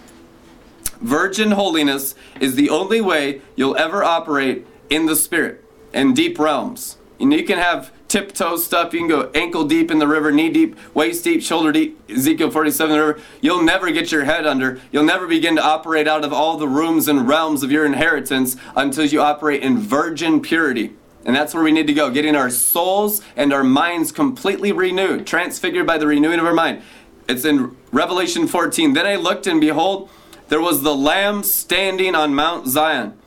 Virgin 0.99 1.51
holiness 1.51 2.15
is 2.41 2.55
the 2.55 2.69
only 2.69 3.01
way 3.01 3.41
you'll 3.55 3.77
ever 3.77 4.03
operate 4.03 4.65
in 4.89 5.05
the 5.05 5.15
Spirit 5.15 5.63
and 5.93 6.15
deep 6.15 6.39
realms. 6.39 6.97
And 7.19 7.33
you 7.33 7.43
can 7.43 7.57
have 7.57 7.91
tiptoe 8.07 8.57
stuff. 8.57 8.93
You 8.93 8.99
can 8.99 9.07
go 9.07 9.29
ankle 9.35 9.65
deep 9.65 9.91
in 9.91 9.99
the 9.99 10.07
river, 10.07 10.31
knee 10.31 10.49
deep, 10.49 10.77
waist 10.93 11.23
deep, 11.23 11.41
shoulder 11.41 11.71
deep. 11.71 11.99
Ezekiel 12.09 12.49
47 12.49 12.91
the 12.91 12.99
river. 12.99 13.19
You'll 13.41 13.63
never 13.63 13.91
get 13.91 14.11
your 14.11 14.23
head 14.25 14.45
under. 14.45 14.81
You'll 14.91 15.03
never 15.03 15.27
begin 15.27 15.55
to 15.57 15.63
operate 15.63 16.07
out 16.07 16.23
of 16.23 16.33
all 16.33 16.57
the 16.57 16.67
rooms 16.67 17.07
and 17.07 17.27
realms 17.27 17.61
of 17.63 17.71
your 17.71 17.85
inheritance 17.85 18.55
until 18.75 19.05
you 19.05 19.21
operate 19.21 19.61
in 19.61 19.77
virgin 19.77 20.41
purity. 20.41 20.95
And 21.25 21.35
that's 21.35 21.53
where 21.53 21.63
we 21.63 21.71
need 21.71 21.87
to 21.87 21.93
go, 21.93 22.09
getting 22.09 22.35
our 22.35 22.49
souls 22.49 23.21
and 23.35 23.53
our 23.53 23.63
minds 23.63 24.11
completely 24.11 24.71
renewed, 24.71 25.27
transfigured 25.27 25.85
by 25.85 25.97
the 25.97 26.07
renewing 26.07 26.39
of 26.39 26.45
our 26.45 26.53
mind. 26.53 26.81
It's 27.27 27.45
in 27.45 27.75
Revelation 27.91 28.47
14. 28.47 28.93
Then 28.93 29.05
I 29.05 29.15
looked, 29.15 29.45
and 29.45 29.59
behold, 29.59 30.09
there 30.47 30.61
was 30.61 30.81
the 30.81 30.95
Lamb 30.95 31.43
standing 31.43 32.15
on 32.15 32.33
Mount 32.33 32.67
Zion 32.67 33.18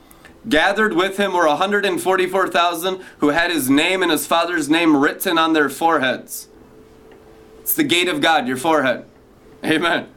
Gathered 0.48 0.94
with 0.94 1.18
him 1.18 1.33
were 1.33 1.46
144,000 1.46 3.00
who 3.18 3.28
had 3.28 3.50
his 3.50 3.70
name 3.70 4.02
and 4.02 4.11
his 4.11 4.26
father's 4.26 4.68
name 4.68 4.96
written 4.96 5.38
on 5.38 5.52
their 5.52 5.68
foreheads. 5.68 6.48
It's 7.61 7.74
the 7.74 7.85
gate 7.85 8.09
of 8.09 8.20
God, 8.20 8.48
your 8.48 8.57
forehead. 8.57 9.05
Amen. 9.64 10.09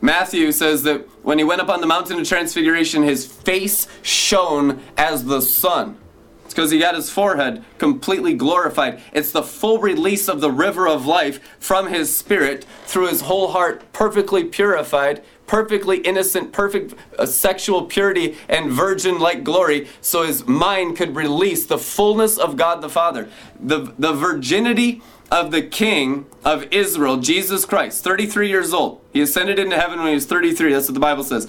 Matthew 0.00 0.52
says 0.52 0.84
that 0.84 1.06
when 1.22 1.38
he 1.38 1.44
went 1.44 1.60
up 1.60 1.68
on 1.68 1.80
the 1.80 1.86
mountain 1.86 2.18
of 2.18 2.26
transfiguration, 2.26 3.02
his 3.02 3.26
face 3.26 3.86
shone 4.02 4.80
as 4.96 5.24
the 5.24 5.42
sun. 5.42 5.98
It's 6.44 6.54
because 6.54 6.70
he 6.70 6.78
got 6.78 6.94
his 6.94 7.10
forehead 7.10 7.62
completely 7.76 8.32
glorified. 8.32 9.02
It's 9.12 9.32
the 9.32 9.42
full 9.42 9.78
release 9.78 10.28
of 10.28 10.40
the 10.40 10.50
river 10.50 10.88
of 10.88 11.04
life 11.04 11.40
from 11.58 11.88
his 11.88 12.16
spirit 12.16 12.64
through 12.86 13.08
his 13.08 13.22
whole 13.22 13.48
heart, 13.48 13.92
perfectly 13.92 14.44
purified, 14.44 15.22
perfectly 15.48 15.98
innocent, 15.98 16.52
perfect 16.52 16.94
uh, 17.18 17.26
sexual 17.26 17.86
purity 17.86 18.36
and 18.48 18.70
virgin 18.70 19.18
like 19.18 19.42
glory, 19.42 19.88
so 20.00 20.22
his 20.22 20.46
mind 20.46 20.96
could 20.96 21.16
release 21.16 21.66
the 21.66 21.78
fullness 21.78 22.38
of 22.38 22.56
God 22.56 22.80
the 22.80 22.88
Father. 22.88 23.28
The, 23.58 23.92
the 23.98 24.12
virginity 24.12 25.02
of 25.32 25.50
the 25.50 25.62
King 25.62 26.26
of 26.44 26.66
Israel, 26.72 27.16
Jesus 27.16 27.64
Christ, 27.64 28.04
33 28.04 28.48
years 28.48 28.72
old. 28.72 29.00
He 29.12 29.20
ascended 29.20 29.58
into 29.58 29.76
heaven 29.76 29.98
when 29.98 30.08
he 30.08 30.14
was 30.14 30.26
33. 30.26 30.72
That's 30.72 30.86
what 30.86 30.94
the 30.94 31.00
Bible 31.00 31.24
says. 31.24 31.48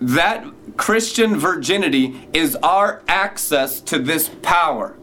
That 0.00 0.46
Christian 0.76 1.36
virginity 1.38 2.28
is 2.32 2.56
our 2.56 3.02
access 3.06 3.80
to 3.82 3.98
this 3.98 4.30
power. 4.42 4.96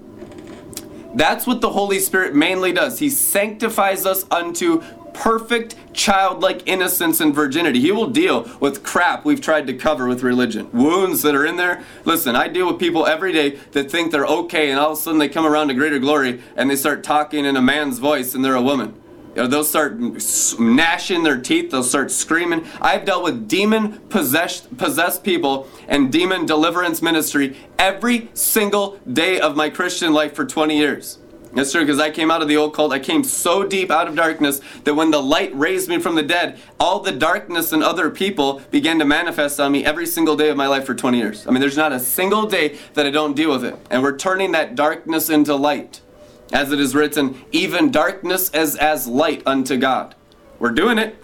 That's 1.13 1.45
what 1.45 1.61
the 1.61 1.71
Holy 1.71 1.99
Spirit 1.99 2.35
mainly 2.35 2.71
does. 2.71 2.99
He 2.99 3.09
sanctifies 3.09 4.05
us 4.05 4.25
unto 4.31 4.81
perfect 5.13 5.75
childlike 5.93 6.67
innocence 6.67 7.19
and 7.19 7.33
virginity. 7.33 7.79
He 7.79 7.91
will 7.91 8.07
deal 8.07 8.49
with 8.59 8.83
crap 8.83 9.25
we've 9.25 9.41
tried 9.41 9.67
to 9.67 9.73
cover 9.73 10.07
with 10.07 10.23
religion. 10.23 10.69
Wounds 10.71 11.21
that 11.21 11.35
are 11.35 11.45
in 11.45 11.57
there. 11.57 11.83
Listen, 12.05 12.35
I 12.35 12.47
deal 12.47 12.67
with 12.67 12.79
people 12.79 13.05
every 13.05 13.31
day 13.31 13.57
that 13.71 13.91
think 13.91 14.11
they're 14.11 14.25
okay 14.25 14.69
and 14.69 14.79
all 14.79 14.93
of 14.93 14.97
a 14.97 15.01
sudden 15.01 15.19
they 15.19 15.29
come 15.29 15.45
around 15.45 15.67
to 15.69 15.73
greater 15.73 15.99
glory 15.99 16.41
and 16.55 16.69
they 16.69 16.75
start 16.75 17.03
talking 17.03 17.45
in 17.45 17.55
a 17.55 17.61
man's 17.61 17.99
voice 17.99 18.33
and 18.33 18.43
they're 18.43 18.55
a 18.55 18.61
woman. 18.61 18.95
You 19.35 19.43
know, 19.43 19.47
they'll 19.47 19.63
start 19.63 19.97
gnashing 20.59 21.23
their 21.23 21.39
teeth, 21.39 21.71
they'll 21.71 21.83
start 21.83 22.11
screaming. 22.11 22.67
I've 22.81 23.05
dealt 23.05 23.23
with 23.23 23.47
demon 23.47 23.99
possessed, 24.09 24.77
possessed 24.77 25.23
people 25.23 25.69
and 25.87 26.11
demon 26.11 26.45
deliverance 26.45 27.01
ministry 27.01 27.55
every 27.79 28.29
single 28.33 28.99
day 29.11 29.39
of 29.39 29.55
my 29.55 29.69
Christian 29.69 30.11
life 30.11 30.35
for 30.35 30.45
20 30.45 30.77
years. 30.77 31.20
That's 31.53 31.71
true, 31.71 31.81
because 31.81 31.99
I 31.99 32.11
came 32.11 32.31
out 32.31 32.41
of 32.41 32.47
the 32.47 32.55
old 32.55 32.73
cult. 32.73 32.93
I 32.93 32.99
came 32.99 33.23
so 33.23 33.65
deep 33.65 33.91
out 33.91 34.07
of 34.07 34.15
darkness 34.15 34.61
that 34.85 34.93
when 34.93 35.11
the 35.11 35.21
light 35.21 35.53
raised 35.53 35.89
me 35.89 35.99
from 35.99 36.15
the 36.15 36.23
dead, 36.23 36.59
all 36.79 37.01
the 37.01 37.11
darkness 37.11 37.73
and 37.73 37.83
other 37.83 38.09
people 38.09 38.61
began 38.71 38.99
to 38.99 39.05
manifest 39.05 39.59
on 39.59 39.73
me 39.73 39.83
every 39.83 40.05
single 40.05 40.37
day 40.37 40.49
of 40.49 40.55
my 40.55 40.67
life 40.67 40.85
for 40.85 40.95
20 40.95 41.17
years. 41.17 41.45
I 41.45 41.51
mean, 41.51 41.59
there's 41.59 41.77
not 41.77 41.91
a 41.91 41.99
single 41.99 42.45
day 42.45 42.77
that 42.93 43.05
I 43.05 43.09
don't 43.09 43.35
deal 43.35 43.51
with 43.51 43.65
it. 43.65 43.75
And 43.89 44.01
we're 44.01 44.17
turning 44.17 44.53
that 44.53 44.75
darkness 44.75 45.29
into 45.29 45.55
light. 45.55 45.99
As 46.53 46.71
it 46.71 46.79
is 46.79 46.95
written, 46.95 47.43
even 47.51 47.91
darkness 47.91 48.49
is 48.51 48.75
as 48.77 49.07
light 49.07 49.43
unto 49.45 49.77
God. 49.77 50.15
We're 50.59 50.71
doing 50.71 50.97
it 50.97 51.20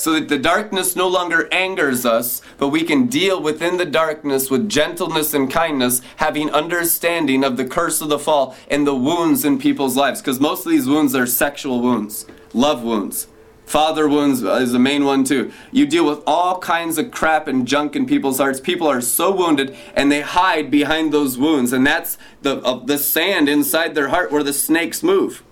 so 0.00 0.14
that 0.14 0.28
the 0.28 0.38
darkness 0.38 0.96
no 0.96 1.06
longer 1.06 1.46
angers 1.52 2.06
us, 2.06 2.40
but 2.56 2.68
we 2.68 2.84
can 2.84 3.06
deal 3.06 3.42
within 3.42 3.76
the 3.76 3.84
darkness 3.84 4.50
with 4.50 4.66
gentleness 4.66 5.34
and 5.34 5.50
kindness, 5.50 6.00
having 6.16 6.50
understanding 6.50 7.44
of 7.44 7.58
the 7.58 7.66
curse 7.66 8.00
of 8.00 8.08
the 8.08 8.18
fall 8.18 8.56
and 8.68 8.86
the 8.86 8.94
wounds 8.94 9.44
in 9.44 9.58
people's 9.58 9.96
lives. 9.96 10.22
Because 10.22 10.40
most 10.40 10.64
of 10.64 10.72
these 10.72 10.88
wounds 10.88 11.14
are 11.14 11.26
sexual 11.26 11.82
wounds, 11.82 12.24
love 12.54 12.82
wounds, 12.82 13.26
Father 13.66 14.08
wounds 14.08 14.42
is 14.42 14.72
the 14.72 14.80
main 14.80 15.04
one 15.04 15.22
too. 15.22 15.52
You 15.70 15.86
deal 15.86 16.04
with 16.04 16.24
all 16.26 16.58
kinds 16.58 16.98
of 16.98 17.12
crap 17.12 17.46
and 17.46 17.68
junk 17.68 17.94
in 17.94 18.04
people's 18.04 18.38
hearts. 18.38 18.58
People 18.58 18.88
are 18.88 19.00
so 19.00 19.30
wounded 19.30 19.76
and 19.94 20.10
they 20.10 20.22
hide 20.22 20.72
behind 20.72 21.12
those 21.12 21.38
wounds, 21.38 21.72
and 21.72 21.86
that's 21.86 22.18
the 22.42 22.56
uh, 22.62 22.84
the 22.84 22.98
sand 22.98 23.48
inside 23.48 23.94
their 23.94 24.08
heart 24.08 24.32
where 24.32 24.42
the 24.42 24.52
snakes 24.52 25.04
move. 25.04 25.44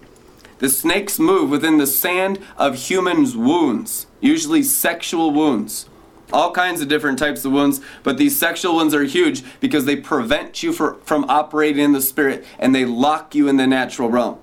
The 0.59 0.69
snakes 0.69 1.21
move 1.21 1.49
within 1.49 1.79
the 1.79 1.87
sand 1.87 2.41
of 2.57 2.75
humans' 2.75 3.37
wounds, 3.37 4.08
usually 4.21 4.63
sexual 4.63 5.31
wounds. 5.31 5.89
All 6.33 6.53
kinds 6.53 6.81
of 6.81 6.89
different 6.89 7.19
types 7.19 7.45
of 7.45 7.53
wounds, 7.53 7.81
but 8.03 8.19
these 8.19 8.39
sexual 8.39 8.75
ones 8.75 8.93
are 8.95 9.05
huge 9.05 9.43
because 9.61 9.87
they 9.87 9.97
prevent 9.97 10.63
you 10.63 10.73
for, 10.73 10.95
from 11.05 11.25
operating 11.29 11.83
in 11.83 11.93
the 11.93 12.03
spirit 12.03 12.45
and 12.59 12.75
they 12.75 12.85
lock 12.85 13.35
you 13.35 13.49
in 13.49 13.57
the 13.57 13.67
natural 13.67 14.11
realm. 14.11 14.39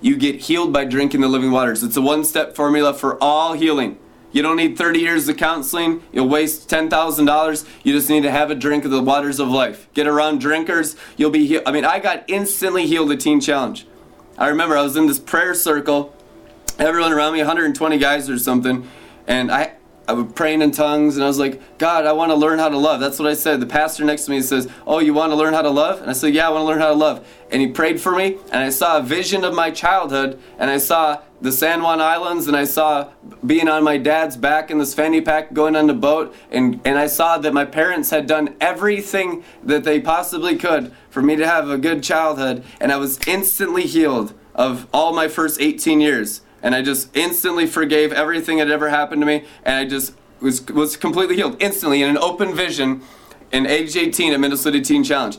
You 0.00 0.16
get 0.16 0.42
healed 0.42 0.72
by 0.72 0.84
drinking 0.84 1.20
the 1.20 1.28
living 1.28 1.50
waters. 1.50 1.82
It's 1.82 1.96
a 1.96 2.02
one 2.02 2.24
step 2.24 2.54
formula 2.54 2.94
for 2.94 3.22
all 3.22 3.52
healing. 3.52 3.98
You 4.30 4.42
don't 4.42 4.56
need 4.56 4.76
30 4.76 5.00
years 5.00 5.28
of 5.28 5.36
counseling. 5.36 6.02
You'll 6.12 6.28
waste 6.28 6.68
$10,000. 6.68 7.68
You 7.82 7.92
just 7.92 8.10
need 8.10 8.22
to 8.22 8.30
have 8.30 8.50
a 8.50 8.54
drink 8.54 8.84
of 8.84 8.90
the 8.90 9.02
waters 9.02 9.40
of 9.40 9.48
life. 9.48 9.88
Get 9.94 10.06
around 10.06 10.40
drinkers. 10.40 10.96
You'll 11.16 11.30
be 11.30 11.46
healed. 11.46 11.64
I 11.66 11.72
mean, 11.72 11.84
I 11.84 11.98
got 11.98 12.24
instantly 12.28 12.86
healed 12.86 13.10
at 13.10 13.20
Teen 13.20 13.40
Challenge. 13.40 13.86
I 14.36 14.48
remember 14.48 14.76
I 14.76 14.82
was 14.82 14.96
in 14.96 15.06
this 15.06 15.18
prayer 15.18 15.54
circle, 15.54 16.14
everyone 16.78 17.12
around 17.12 17.32
me, 17.32 17.40
120 17.40 17.98
guys 17.98 18.28
or 18.30 18.38
something, 18.38 18.88
and 19.28 19.52
I, 19.52 19.74
I 20.08 20.12
was 20.12 20.32
praying 20.32 20.62
in 20.62 20.70
tongues, 20.70 21.16
and 21.16 21.24
I 21.24 21.28
was 21.28 21.38
like, 21.38 21.76
God, 21.76 22.06
I 22.06 22.12
want 22.12 22.30
to 22.30 22.34
learn 22.34 22.58
how 22.58 22.70
to 22.70 22.78
love. 22.78 22.98
That's 22.98 23.18
what 23.18 23.28
I 23.28 23.34
said. 23.34 23.60
The 23.60 23.66
pastor 23.66 24.06
next 24.06 24.24
to 24.24 24.30
me 24.30 24.40
says, 24.40 24.66
Oh, 24.86 25.00
you 25.00 25.12
want 25.12 25.32
to 25.32 25.36
learn 25.36 25.52
how 25.52 25.60
to 25.60 25.70
love? 25.70 26.00
And 26.00 26.08
I 26.08 26.14
said, 26.14 26.32
Yeah, 26.32 26.46
I 26.46 26.50
want 26.50 26.62
to 26.62 26.66
learn 26.66 26.78
how 26.80 26.88
to 26.88 26.94
love. 26.94 27.28
And 27.50 27.60
he 27.60 27.68
prayed 27.68 28.00
for 28.00 28.16
me, 28.16 28.38
and 28.50 28.64
I 28.64 28.70
saw 28.70 28.96
a 28.96 29.02
vision 29.02 29.44
of 29.44 29.54
my 29.54 29.70
childhood, 29.70 30.40
and 30.58 30.70
I 30.70 30.78
saw 30.78 31.20
the 31.42 31.52
San 31.52 31.82
Juan 31.82 32.00
Islands, 32.00 32.46
and 32.46 32.56
I 32.56 32.64
saw 32.64 33.10
being 33.44 33.68
on 33.68 33.84
my 33.84 33.98
dad's 33.98 34.38
back 34.38 34.70
in 34.70 34.78
this 34.78 34.94
fanny 34.94 35.20
pack 35.20 35.52
going 35.52 35.76
on 35.76 35.88
the 35.88 35.94
boat, 35.94 36.34
and, 36.50 36.80
and 36.86 36.98
I 36.98 37.06
saw 37.06 37.36
that 37.36 37.52
my 37.52 37.66
parents 37.66 38.08
had 38.08 38.26
done 38.26 38.56
everything 38.62 39.44
that 39.62 39.84
they 39.84 40.00
possibly 40.00 40.56
could 40.56 40.90
for 41.10 41.20
me 41.20 41.36
to 41.36 41.46
have 41.46 41.68
a 41.68 41.76
good 41.76 42.02
childhood, 42.02 42.64
and 42.80 42.90
I 42.90 42.96
was 42.96 43.20
instantly 43.26 43.82
healed 43.82 44.32
of 44.54 44.86
all 44.92 45.12
my 45.12 45.28
first 45.28 45.60
18 45.60 46.00
years. 46.00 46.40
And 46.62 46.74
I 46.74 46.82
just 46.82 47.16
instantly 47.16 47.66
forgave 47.66 48.12
everything 48.12 48.58
that 48.58 48.66
had 48.66 48.74
ever 48.74 48.88
happened 48.88 49.22
to 49.22 49.26
me, 49.26 49.44
and 49.64 49.76
I 49.76 49.84
just 49.84 50.14
was, 50.40 50.64
was 50.66 50.96
completely 50.96 51.36
healed 51.36 51.56
instantly 51.60 52.02
in 52.02 52.10
an 52.10 52.18
open 52.18 52.54
vision 52.54 53.02
in 53.52 53.66
age 53.66 53.96
18 53.96 54.32
at 54.32 54.40
Minnesota 54.40 54.80
Teen 54.80 55.04
Challenge. 55.04 55.38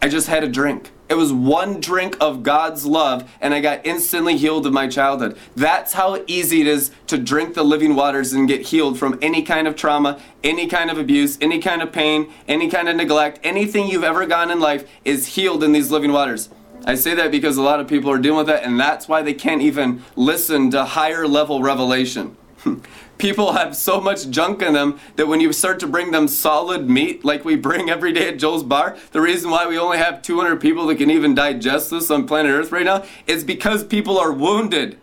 I 0.00 0.08
just 0.08 0.28
had 0.28 0.44
a 0.44 0.48
drink. 0.48 0.90
It 1.08 1.16
was 1.16 1.32
one 1.32 1.80
drink 1.80 2.16
of 2.20 2.42
God's 2.42 2.84
love, 2.84 3.28
and 3.40 3.54
I 3.54 3.60
got 3.60 3.84
instantly 3.84 4.36
healed 4.36 4.66
of 4.66 4.72
my 4.72 4.86
childhood. 4.86 5.38
That's 5.56 5.94
how 5.94 6.22
easy 6.26 6.60
it 6.60 6.66
is 6.66 6.90
to 7.06 7.16
drink 7.16 7.54
the 7.54 7.64
living 7.64 7.96
waters 7.96 8.34
and 8.34 8.46
get 8.46 8.66
healed 8.66 8.98
from 8.98 9.18
any 9.22 9.42
kind 9.42 9.66
of 9.66 9.74
trauma, 9.74 10.20
any 10.44 10.66
kind 10.66 10.90
of 10.90 10.98
abuse, 10.98 11.38
any 11.40 11.60
kind 11.60 11.80
of 11.80 11.92
pain, 11.92 12.30
any 12.46 12.68
kind 12.68 12.88
of 12.88 12.96
neglect. 12.96 13.40
Anything 13.42 13.88
you've 13.88 14.04
ever 14.04 14.26
gone 14.26 14.50
in 14.50 14.60
life 14.60 14.88
is 15.04 15.28
healed 15.28 15.64
in 15.64 15.72
these 15.72 15.90
living 15.90 16.12
waters. 16.12 16.50
I 16.84 16.94
say 16.94 17.14
that 17.14 17.30
because 17.30 17.56
a 17.56 17.62
lot 17.62 17.80
of 17.80 17.88
people 17.88 18.10
are 18.10 18.18
dealing 18.18 18.38
with 18.38 18.46
that, 18.46 18.64
and 18.64 18.78
that's 18.78 19.08
why 19.08 19.22
they 19.22 19.34
can't 19.34 19.62
even 19.62 20.02
listen 20.16 20.70
to 20.70 20.84
higher 20.84 21.26
level 21.26 21.62
revelation. 21.62 22.36
people 23.18 23.52
have 23.52 23.76
so 23.76 24.00
much 24.00 24.30
junk 24.30 24.62
in 24.62 24.72
them 24.72 24.98
that 25.16 25.26
when 25.28 25.40
you 25.40 25.52
start 25.52 25.80
to 25.80 25.86
bring 25.86 26.10
them 26.12 26.28
solid 26.28 26.88
meat 26.88 27.24
like 27.24 27.44
we 27.44 27.56
bring 27.56 27.90
every 27.90 28.12
day 28.12 28.28
at 28.28 28.38
Joel's 28.38 28.62
Bar, 28.62 28.96
the 29.12 29.20
reason 29.20 29.50
why 29.50 29.66
we 29.66 29.78
only 29.78 29.98
have 29.98 30.22
200 30.22 30.60
people 30.60 30.86
that 30.86 30.96
can 30.96 31.10
even 31.10 31.34
digest 31.34 31.90
this 31.90 32.10
on 32.10 32.26
planet 32.26 32.52
Earth 32.52 32.72
right 32.72 32.86
now 32.86 33.04
is 33.26 33.44
because 33.44 33.84
people 33.84 34.18
are 34.18 34.32
wounded. 34.32 34.98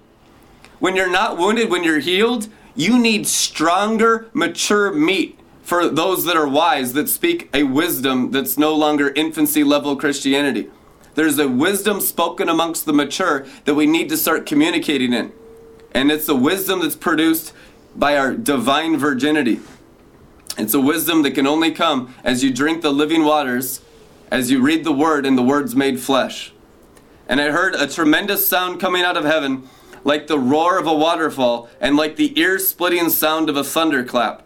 When 0.79 0.95
you're 0.95 1.11
not 1.11 1.38
wounded, 1.38 1.69
when 1.69 1.83
you're 1.83 1.99
healed, 1.99 2.47
you 2.75 2.99
need 2.99 3.27
stronger, 3.27 4.29
mature 4.33 4.91
meat 4.91 5.39
for 5.63 5.88
those 5.88 6.25
that 6.25 6.38
are 6.38 6.47
wise, 6.47 6.93
that 6.93 7.09
speak 7.09 7.49
a 7.53 7.63
wisdom 7.63 8.31
that's 8.31 8.57
no 8.57 8.75
longer 8.75 9.11
infancy 9.15 9.63
level 9.63 9.95
Christianity. 9.95 10.69
There's 11.15 11.39
a 11.39 11.47
wisdom 11.47 12.01
spoken 12.01 12.49
amongst 12.49 12.86
the 12.86 12.93
mature 12.93 13.45
that 13.63 13.73
we 13.73 13.88
need 13.88 14.10
to 14.10 14.17
start 14.17 14.45
communicating 14.45 15.13
in. 15.13 15.32
And 15.93 16.12
it's 16.12 16.30
a 16.30 16.36
wisdom 16.36 16.82
that's 16.82 16.95
produced 16.95 17.54
by 17.95 18.17
our 18.17 18.34
divine 18.34 18.97
virginity. 18.97 19.62
It's 20.58 20.73
a 20.73 20.80
wisdom 20.80 21.23
that 21.23 21.32
can 21.32 21.47
only 21.47 21.71
come 21.71 22.13
as 22.23 22.43
you 22.43 22.54
drink 22.54 22.82
the 22.82 22.91
living 22.91 23.23
waters, 23.23 23.82
as 24.30 24.51
you 24.51 24.62
read 24.62 24.84
the 24.84 24.91
word, 24.91 25.25
and 25.25 25.38
the 25.38 25.41
word's 25.41 25.75
made 25.75 25.99
flesh. 25.99 26.54
And 27.28 27.41
I 27.41 27.51
heard 27.51 27.75
a 27.75 27.88
tremendous 27.88 28.47
sound 28.47 28.80
coming 28.80 29.04
out 29.04 29.17
of 29.17 29.23
heaven, 29.23 29.67
like 30.04 30.28
the 30.28 30.39
roar 30.39 30.78
of 30.78 30.86
a 30.86 30.93
waterfall, 30.93 31.69
and 31.80 31.95
like 31.95 32.17
the 32.17 32.38
ear 32.39 32.60
splitting 32.60 33.10
sound 33.10 33.49
of 33.49 33.56
a 33.58 33.63
thunderclap. 33.63 34.43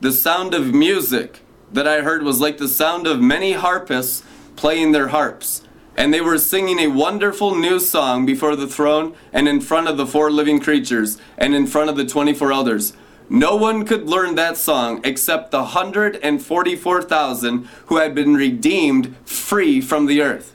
The 0.00 0.12
sound 0.12 0.54
of 0.54 0.74
music 0.74 1.40
that 1.70 1.86
I 1.86 2.00
heard 2.00 2.22
was 2.22 2.40
like 2.40 2.56
the 2.56 2.68
sound 2.68 3.06
of 3.06 3.20
many 3.20 3.52
harpists 3.52 4.22
playing 4.56 4.92
their 4.92 5.08
harps. 5.08 5.62
And 5.98 6.14
they 6.14 6.20
were 6.20 6.38
singing 6.38 6.78
a 6.78 6.86
wonderful 6.86 7.56
new 7.56 7.80
song 7.80 8.24
before 8.24 8.54
the 8.54 8.68
throne 8.68 9.16
and 9.32 9.48
in 9.48 9.60
front 9.60 9.88
of 9.88 9.96
the 9.96 10.06
four 10.06 10.30
living 10.30 10.60
creatures 10.60 11.18
and 11.36 11.56
in 11.56 11.66
front 11.66 11.90
of 11.90 11.96
the 11.96 12.06
24 12.06 12.52
elders. 12.52 12.92
No 13.28 13.56
one 13.56 13.84
could 13.84 14.08
learn 14.08 14.36
that 14.36 14.56
song 14.56 15.00
except 15.02 15.50
the 15.50 15.58
144,000 15.58 17.64
who 17.86 17.96
had 17.96 18.14
been 18.14 18.34
redeemed 18.34 19.16
free 19.26 19.80
from 19.80 20.06
the 20.06 20.22
earth. 20.22 20.54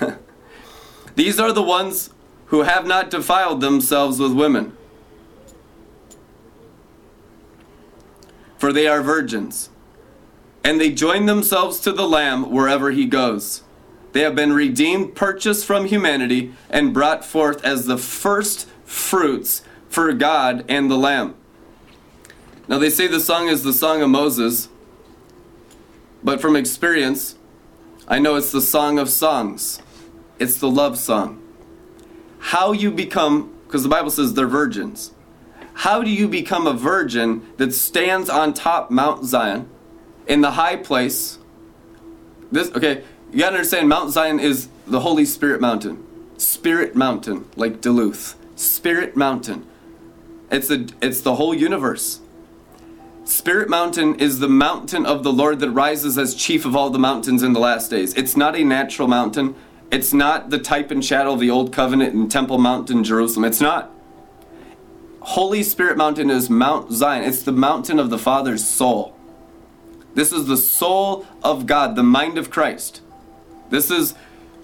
These 1.16 1.40
are 1.40 1.52
the 1.52 1.64
ones 1.64 2.10
who 2.46 2.62
have 2.62 2.86
not 2.86 3.10
defiled 3.10 3.60
themselves 3.60 4.20
with 4.20 4.34
women. 4.34 4.76
For 8.56 8.72
they 8.72 8.86
are 8.86 9.02
virgins. 9.02 9.68
And 10.62 10.80
they 10.80 10.92
join 10.92 11.26
themselves 11.26 11.80
to 11.80 11.90
the 11.90 12.06
Lamb 12.06 12.52
wherever 12.52 12.92
he 12.92 13.06
goes. 13.06 13.64
They 14.16 14.22
have 14.22 14.34
been 14.34 14.54
redeemed, 14.54 15.14
purchased 15.14 15.66
from 15.66 15.84
humanity, 15.84 16.54
and 16.70 16.94
brought 16.94 17.22
forth 17.22 17.62
as 17.62 17.84
the 17.84 17.98
first 17.98 18.66
fruits 18.86 19.60
for 19.90 20.10
God 20.14 20.64
and 20.70 20.90
the 20.90 20.96
Lamb. 20.96 21.34
Now, 22.66 22.78
they 22.78 22.88
say 22.88 23.08
the 23.08 23.20
song 23.20 23.48
is 23.48 23.62
the 23.62 23.74
song 23.74 24.00
of 24.00 24.08
Moses, 24.08 24.70
but 26.24 26.40
from 26.40 26.56
experience, 26.56 27.34
I 28.08 28.18
know 28.18 28.36
it's 28.36 28.52
the 28.52 28.62
song 28.62 28.98
of 28.98 29.10
songs. 29.10 29.82
It's 30.38 30.56
the 30.56 30.70
love 30.70 30.96
song. 30.96 31.42
How 32.38 32.72
you 32.72 32.90
become, 32.90 33.54
because 33.66 33.82
the 33.82 33.90
Bible 33.90 34.10
says 34.10 34.32
they're 34.32 34.46
virgins. 34.46 35.12
How 35.74 36.02
do 36.02 36.08
you 36.08 36.26
become 36.26 36.66
a 36.66 36.72
virgin 36.72 37.46
that 37.58 37.74
stands 37.74 38.30
on 38.30 38.54
top 38.54 38.90
Mount 38.90 39.26
Zion 39.26 39.68
in 40.26 40.40
the 40.40 40.52
high 40.52 40.76
place? 40.76 41.36
This 42.50 42.70
okay, 42.70 43.04
you 43.36 43.42
gotta 43.42 43.56
understand, 43.56 43.86
Mount 43.86 44.10
Zion 44.12 44.40
is 44.40 44.70
the 44.86 45.00
Holy 45.00 45.26
Spirit 45.26 45.60
Mountain. 45.60 46.02
Spirit 46.38 46.96
Mountain, 46.96 47.44
like 47.54 47.82
Duluth. 47.82 48.34
Spirit 48.54 49.14
Mountain. 49.14 49.66
It's 50.50 50.68
the 50.68 50.90
it's 51.02 51.20
the 51.20 51.34
whole 51.34 51.52
universe. 51.52 52.20
Spirit 53.26 53.68
Mountain 53.68 54.18
is 54.20 54.38
the 54.38 54.48
mountain 54.48 55.04
of 55.04 55.22
the 55.22 55.34
Lord 55.34 55.60
that 55.60 55.68
rises 55.68 56.16
as 56.16 56.34
chief 56.34 56.64
of 56.64 56.74
all 56.74 56.88
the 56.88 56.98
mountains 56.98 57.42
in 57.42 57.52
the 57.52 57.60
last 57.60 57.90
days. 57.90 58.14
It's 58.14 58.38
not 58.38 58.56
a 58.56 58.64
natural 58.64 59.06
mountain. 59.06 59.54
It's 59.90 60.14
not 60.14 60.48
the 60.48 60.58
type 60.58 60.90
and 60.90 61.04
shadow 61.04 61.34
of 61.34 61.40
the 61.40 61.50
old 61.50 61.74
covenant 61.74 62.14
in 62.14 62.30
Temple 62.30 62.56
Mountain, 62.56 63.04
Jerusalem. 63.04 63.44
It's 63.44 63.60
not. 63.60 63.90
Holy 65.20 65.62
Spirit 65.62 65.98
Mountain 65.98 66.30
is 66.30 66.48
Mount 66.48 66.90
Zion. 66.90 67.24
It's 67.24 67.42
the 67.42 67.52
mountain 67.52 67.98
of 67.98 68.08
the 68.08 68.18
Father's 68.18 68.64
soul. 68.64 69.14
This 70.14 70.32
is 70.32 70.46
the 70.46 70.56
soul 70.56 71.26
of 71.42 71.66
God, 71.66 71.96
the 71.96 72.02
mind 72.02 72.38
of 72.38 72.50
Christ. 72.50 73.02
This 73.70 73.90
is 73.90 74.14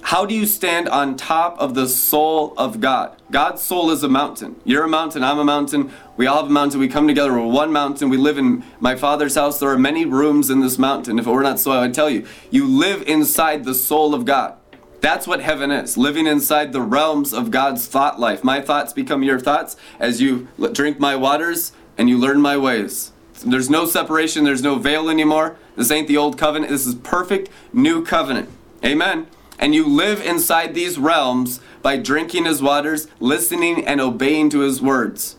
how 0.02 0.26
do 0.26 0.34
you 0.34 0.46
stand 0.46 0.88
on 0.88 1.16
top 1.16 1.56
of 1.58 1.74
the 1.74 1.88
soul 1.88 2.54
of 2.58 2.80
God? 2.80 3.16
God's 3.30 3.62
soul 3.62 3.90
is 3.90 4.02
a 4.02 4.08
mountain. 4.08 4.56
You're 4.64 4.84
a 4.84 4.88
mountain, 4.88 5.22
I'm 5.22 5.38
a 5.38 5.44
mountain. 5.44 5.92
We 6.16 6.26
all 6.26 6.42
have 6.42 6.50
a 6.50 6.52
mountain. 6.52 6.80
We 6.80 6.88
come 6.88 7.06
together. 7.06 7.32
We're 7.32 7.46
one 7.46 7.72
mountain. 7.72 8.10
We 8.10 8.16
live 8.16 8.36
in 8.36 8.64
my 8.80 8.96
father's 8.96 9.36
house. 9.36 9.58
There 9.58 9.70
are 9.70 9.78
many 9.78 10.04
rooms 10.04 10.50
in 10.50 10.60
this 10.60 10.78
mountain. 10.78 11.18
If 11.18 11.26
it 11.26 11.30
were 11.30 11.42
not 11.42 11.58
so, 11.58 11.70
I 11.70 11.80
would 11.80 11.94
tell 11.94 12.10
you. 12.10 12.26
You 12.50 12.66
live 12.66 13.02
inside 13.02 13.64
the 13.64 13.74
soul 13.74 14.14
of 14.14 14.24
God. 14.24 14.56
That's 15.00 15.26
what 15.26 15.40
heaven 15.40 15.70
is 15.70 15.96
living 15.96 16.26
inside 16.26 16.72
the 16.72 16.80
realms 16.80 17.32
of 17.32 17.50
God's 17.50 17.86
thought 17.86 18.20
life. 18.20 18.44
My 18.44 18.60
thoughts 18.60 18.92
become 18.92 19.22
your 19.22 19.40
thoughts 19.40 19.76
as 19.98 20.20
you 20.20 20.48
drink 20.72 21.00
my 21.00 21.16
waters 21.16 21.72
and 21.96 22.08
you 22.08 22.18
learn 22.18 22.40
my 22.40 22.56
ways. 22.56 23.12
There's 23.44 23.70
no 23.70 23.86
separation, 23.86 24.44
there's 24.44 24.62
no 24.62 24.76
veil 24.76 25.08
anymore. 25.08 25.56
This 25.74 25.90
ain't 25.90 26.06
the 26.06 26.16
old 26.16 26.38
covenant. 26.38 26.70
This 26.70 26.86
is 26.86 26.94
perfect 26.96 27.48
new 27.72 28.04
covenant. 28.04 28.50
Amen. 28.84 29.26
And 29.58 29.74
you 29.74 29.86
live 29.86 30.20
inside 30.20 30.74
these 30.74 30.98
realms 30.98 31.60
by 31.82 31.96
drinking 31.96 32.46
his 32.46 32.62
waters, 32.62 33.06
listening 33.20 33.86
and 33.86 34.00
obeying 34.00 34.50
to 34.50 34.60
his 34.60 34.82
words. 34.82 35.36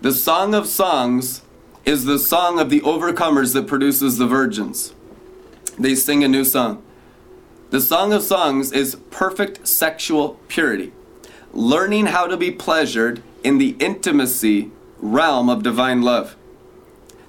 The 0.00 0.12
Song 0.12 0.54
of 0.54 0.66
Songs 0.66 1.42
is 1.84 2.04
the 2.04 2.18
song 2.18 2.58
of 2.58 2.70
the 2.70 2.80
overcomers 2.80 3.52
that 3.54 3.66
produces 3.66 4.18
the 4.18 4.26
virgins. 4.26 4.94
They 5.78 5.94
sing 5.94 6.22
a 6.22 6.28
new 6.28 6.44
song. 6.44 6.82
The 7.70 7.80
Song 7.80 8.12
of 8.12 8.22
Songs 8.22 8.72
is 8.72 8.96
perfect 9.10 9.66
sexual 9.66 10.40
purity. 10.48 10.92
Learning 11.52 12.06
how 12.06 12.26
to 12.26 12.36
be 12.36 12.50
pleasured 12.50 13.22
in 13.42 13.58
the 13.58 13.76
intimacy 13.78 14.70
realm 14.98 15.48
of 15.48 15.62
divine 15.62 16.02
love. 16.02 16.36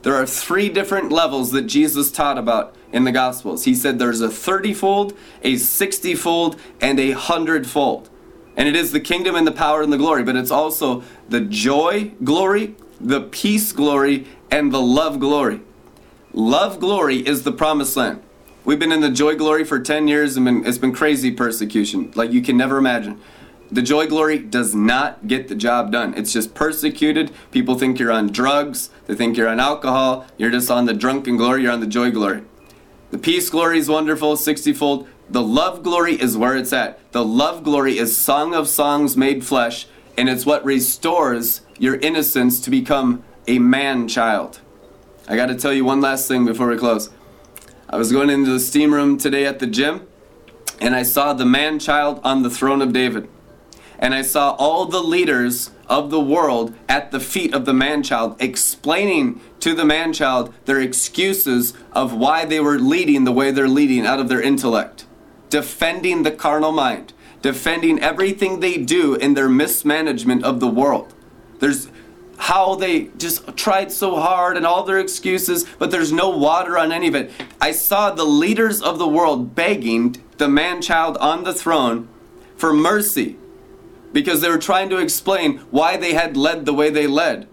There 0.02 0.16
are 0.16 0.26
three 0.26 0.70
different 0.70 1.12
levels 1.12 1.52
that 1.52 1.64
Jesus 1.64 2.12
taught 2.12 2.38
about 2.38 2.76
in 2.92 3.04
the 3.04 3.12
Gospels. 3.12 3.66
He 3.66 3.76
said 3.76 4.00
there's 4.00 4.22
a 4.22 4.30
30 4.30 4.74
fold, 4.74 5.18
a 5.44 5.58
60 5.58 6.16
fold, 6.16 6.60
and 6.80 7.00
a 7.00 7.12
100 7.12 7.68
fold. 7.68 8.10
And 8.58 8.68
it 8.68 8.76
is 8.76 8.92
the 8.92 9.00
kingdom 9.00 9.36
and 9.36 9.48
the 9.48 9.52
power 9.52 9.82
and 9.82 9.92
the 9.92 9.98
glory, 9.98 10.24
but 10.24 10.36
it's 10.36 10.52
also 10.52 11.04
the 11.30 11.42
joy 11.42 12.12
glory, 12.24 12.76
the 13.00 13.22
peace 13.22 13.72
glory, 13.72 14.28
and 14.50 14.74
the 14.74 14.82
love 14.82 15.20
glory. 15.20 15.62
Love 16.34 16.80
glory 16.80 17.18
is 17.18 17.44
the 17.44 17.52
promised 17.52 17.96
land. 17.96 18.22
We've 18.64 18.80
been 18.80 18.92
in 18.92 19.02
the 19.02 19.10
joy 19.10 19.36
glory 19.36 19.64
for 19.64 19.80
10 19.80 20.08
years 20.08 20.38
and 20.38 20.68
it's 20.68 20.78
been 20.78 20.94
crazy 20.94 21.32
persecution, 21.32 22.12
like 22.16 22.32
you 22.32 22.42
can 22.42 22.58
never 22.58 22.78
imagine. 22.78 23.20
The 23.72 23.82
joy 23.82 24.06
glory 24.06 24.38
does 24.38 24.76
not 24.76 25.28
get 25.28 25.48
the 25.48 25.56
job 25.56 25.92
done. 25.92 26.14
It's 26.16 26.34
just 26.34 26.54
persecuted. 26.54 27.32
People 27.52 27.80
think 27.80 28.00
you're 28.00 28.12
on 28.12 28.28
drugs, 28.28 28.90
they 29.08 29.16
think 29.16 29.38
you're 29.38 29.48
on 29.48 29.60
alcohol, 29.60 30.28
you're 30.38 30.52
just 30.52 30.70
on 30.70 30.86
the 30.86 30.94
drunken 30.94 31.38
glory, 31.38 31.64
you're 31.64 31.72
on 31.72 31.80
the 31.80 31.88
joy 31.88 32.12
glory. 32.12 32.44
The 33.12 33.18
peace 33.18 33.50
glory 33.50 33.78
is 33.78 33.90
wonderful, 33.90 34.38
60 34.38 34.72
fold. 34.74 35.08
The 35.30 35.42
love 35.42 35.84
glory 35.84 36.20
is 36.20 36.38
where 36.38 36.56
it's 36.56 36.72
at. 36.72 37.12
The 37.12 37.24
love 37.24 37.64
glory 37.64 37.98
is 37.98 38.16
Song 38.16 38.56
of 38.56 38.70
Songs 38.70 39.18
made 39.18 39.46
flesh, 39.46 39.86
and 40.18 40.30
it's 40.30 40.46
what 40.46 40.64
restores 40.64 41.62
your 41.78 41.96
innocence 41.96 42.62
to 42.62 42.70
become 42.70 43.24
a 43.48 43.60
man 43.60 44.08
child. 44.08 44.62
I 45.28 45.36
got 45.36 45.48
to 45.48 45.56
tell 45.56 45.74
you 45.74 45.84
one 45.84 46.00
last 46.00 46.30
thing 46.30 46.46
before 46.46 46.68
we 46.68 46.78
close. 46.78 47.10
I 47.90 47.98
was 47.98 48.14
going 48.14 48.30
into 48.30 48.52
the 48.52 48.60
steam 48.62 48.94
room 48.94 49.18
today 49.18 49.46
at 49.46 49.60
the 49.60 49.68
gym, 49.68 50.08
and 50.80 50.96
I 50.96 51.04
saw 51.04 51.34
the 51.34 51.46
man 51.46 51.80
child 51.80 52.22
on 52.24 52.44
the 52.44 52.50
throne 52.50 52.82
of 52.82 52.94
David 52.94 53.28
and 54.02 54.16
I 54.16 54.24
saw 54.24 54.56
all 54.58 54.86
the 54.86 55.02
leaders 55.02 55.70
of 55.92 56.10
the 56.10 56.22
world 56.22 56.74
at 56.88 57.12
the 57.12 57.20
feet 57.20 57.54
of 57.54 57.66
the 57.66 57.74
man 57.74 58.02
child 58.02 58.42
explaining 58.42 59.42
to 59.60 59.76
the 59.76 59.84
man 59.84 60.14
child 60.14 60.52
their 60.64 60.80
excuses 60.80 61.74
of 61.92 62.14
why 62.14 62.46
they 62.46 62.62
were 62.62 62.80
leading 62.80 63.26
the 63.26 63.32
way 63.32 63.52
they're 63.52 63.68
leading 63.68 64.06
out 64.08 64.20
of 64.20 64.30
their 64.30 64.42
intellect, 64.42 65.06
defending 65.50 66.24
the 66.24 66.32
carnal 66.32 66.72
mind, 66.72 67.12
defending 67.42 68.00
everything 68.00 68.62
they 68.62 68.78
do 68.78 69.16
in 69.16 69.34
their 69.34 69.50
mismanagement 69.50 70.44
of 70.46 70.62
the 70.62 70.68
world. 70.68 71.14
There's 71.60 71.90
how 72.38 72.76
they 72.76 73.10
just 73.18 73.56
tried 73.58 73.92
so 73.92 74.16
hard 74.16 74.56
and 74.56 74.66
all 74.66 74.84
their 74.84 74.98
excuses, 74.98 75.66
but 75.78 75.92
there's 75.92 76.14
no 76.14 76.30
water 76.30 76.78
on 76.78 76.94
any 76.94 77.10
of 77.10 77.16
it. 77.16 77.32
I 77.60 77.74
saw 77.74 78.12
the 78.12 78.24
leaders 78.24 78.82
of 78.82 78.98
the 78.98 79.08
world 79.08 79.56
begging 79.56 80.16
the 80.38 80.48
man 80.48 80.82
child 80.82 81.18
on 81.18 81.44
the 81.44 81.54
throne 81.54 82.08
for 82.56 82.74
mercy 82.74 83.38
because 84.14 84.42
they 84.42 84.50
were 84.50 84.58
trying 84.58 84.90
to 84.90 84.98
explain 84.98 85.60
why 85.72 85.98
they 85.98 86.14
had 86.14 86.38
led 86.38 86.66
the 86.66 86.74
way 86.74 86.90
they 86.90 87.08
led. 87.08 87.48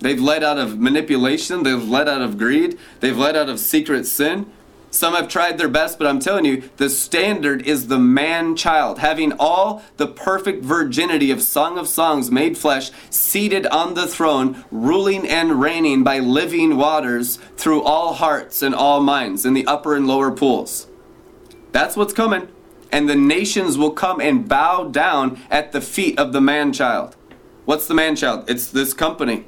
They've 0.00 0.20
led 0.20 0.44
out 0.44 0.58
of 0.58 0.78
manipulation, 0.78 1.62
they've 1.62 1.88
led 1.88 2.08
out 2.08 2.20
of 2.20 2.38
greed, 2.38 2.78
they've 3.00 3.16
led 3.16 3.36
out 3.36 3.48
of 3.48 3.58
secret 3.58 4.06
sin. 4.06 4.50
Some 4.90 5.14
have 5.14 5.28
tried 5.28 5.58
their 5.58 5.68
best, 5.68 5.98
but 5.98 6.06
I'm 6.06 6.20
telling 6.20 6.44
you, 6.44 6.70
the 6.76 6.88
standard 6.88 7.60
is 7.66 7.88
the 7.88 7.98
man 7.98 8.56
child, 8.56 8.98
having 8.98 9.32
all 9.32 9.82
the 9.96 10.06
perfect 10.06 10.64
virginity 10.64 11.30
of 11.30 11.42
Song 11.42 11.76
of 11.76 11.88
Songs 11.88 12.30
made 12.30 12.56
flesh, 12.56 12.90
seated 13.10 13.66
on 13.66 13.94
the 13.94 14.06
throne, 14.06 14.64
ruling 14.70 15.26
and 15.26 15.60
reigning 15.60 16.02
by 16.02 16.18
living 16.18 16.76
waters 16.76 17.36
through 17.56 17.82
all 17.82 18.14
hearts 18.14 18.62
and 18.62 18.74
all 18.74 19.00
minds 19.00 19.44
in 19.44 19.54
the 19.54 19.66
upper 19.66 19.96
and 19.96 20.06
lower 20.06 20.30
pools. 20.30 20.86
That's 21.72 21.96
what's 21.96 22.14
coming 22.14 22.48
and 22.92 23.08
the 23.08 23.16
nations 23.16 23.76
will 23.76 23.90
come 23.90 24.20
and 24.20 24.48
bow 24.48 24.84
down 24.84 25.40
at 25.50 25.72
the 25.72 25.80
feet 25.80 26.18
of 26.18 26.32
the 26.32 26.40
man 26.40 26.72
child. 26.72 27.16
What's 27.64 27.86
the 27.86 27.94
man 27.94 28.16
child? 28.16 28.48
It's 28.48 28.70
this 28.70 28.94
company. 28.94 29.44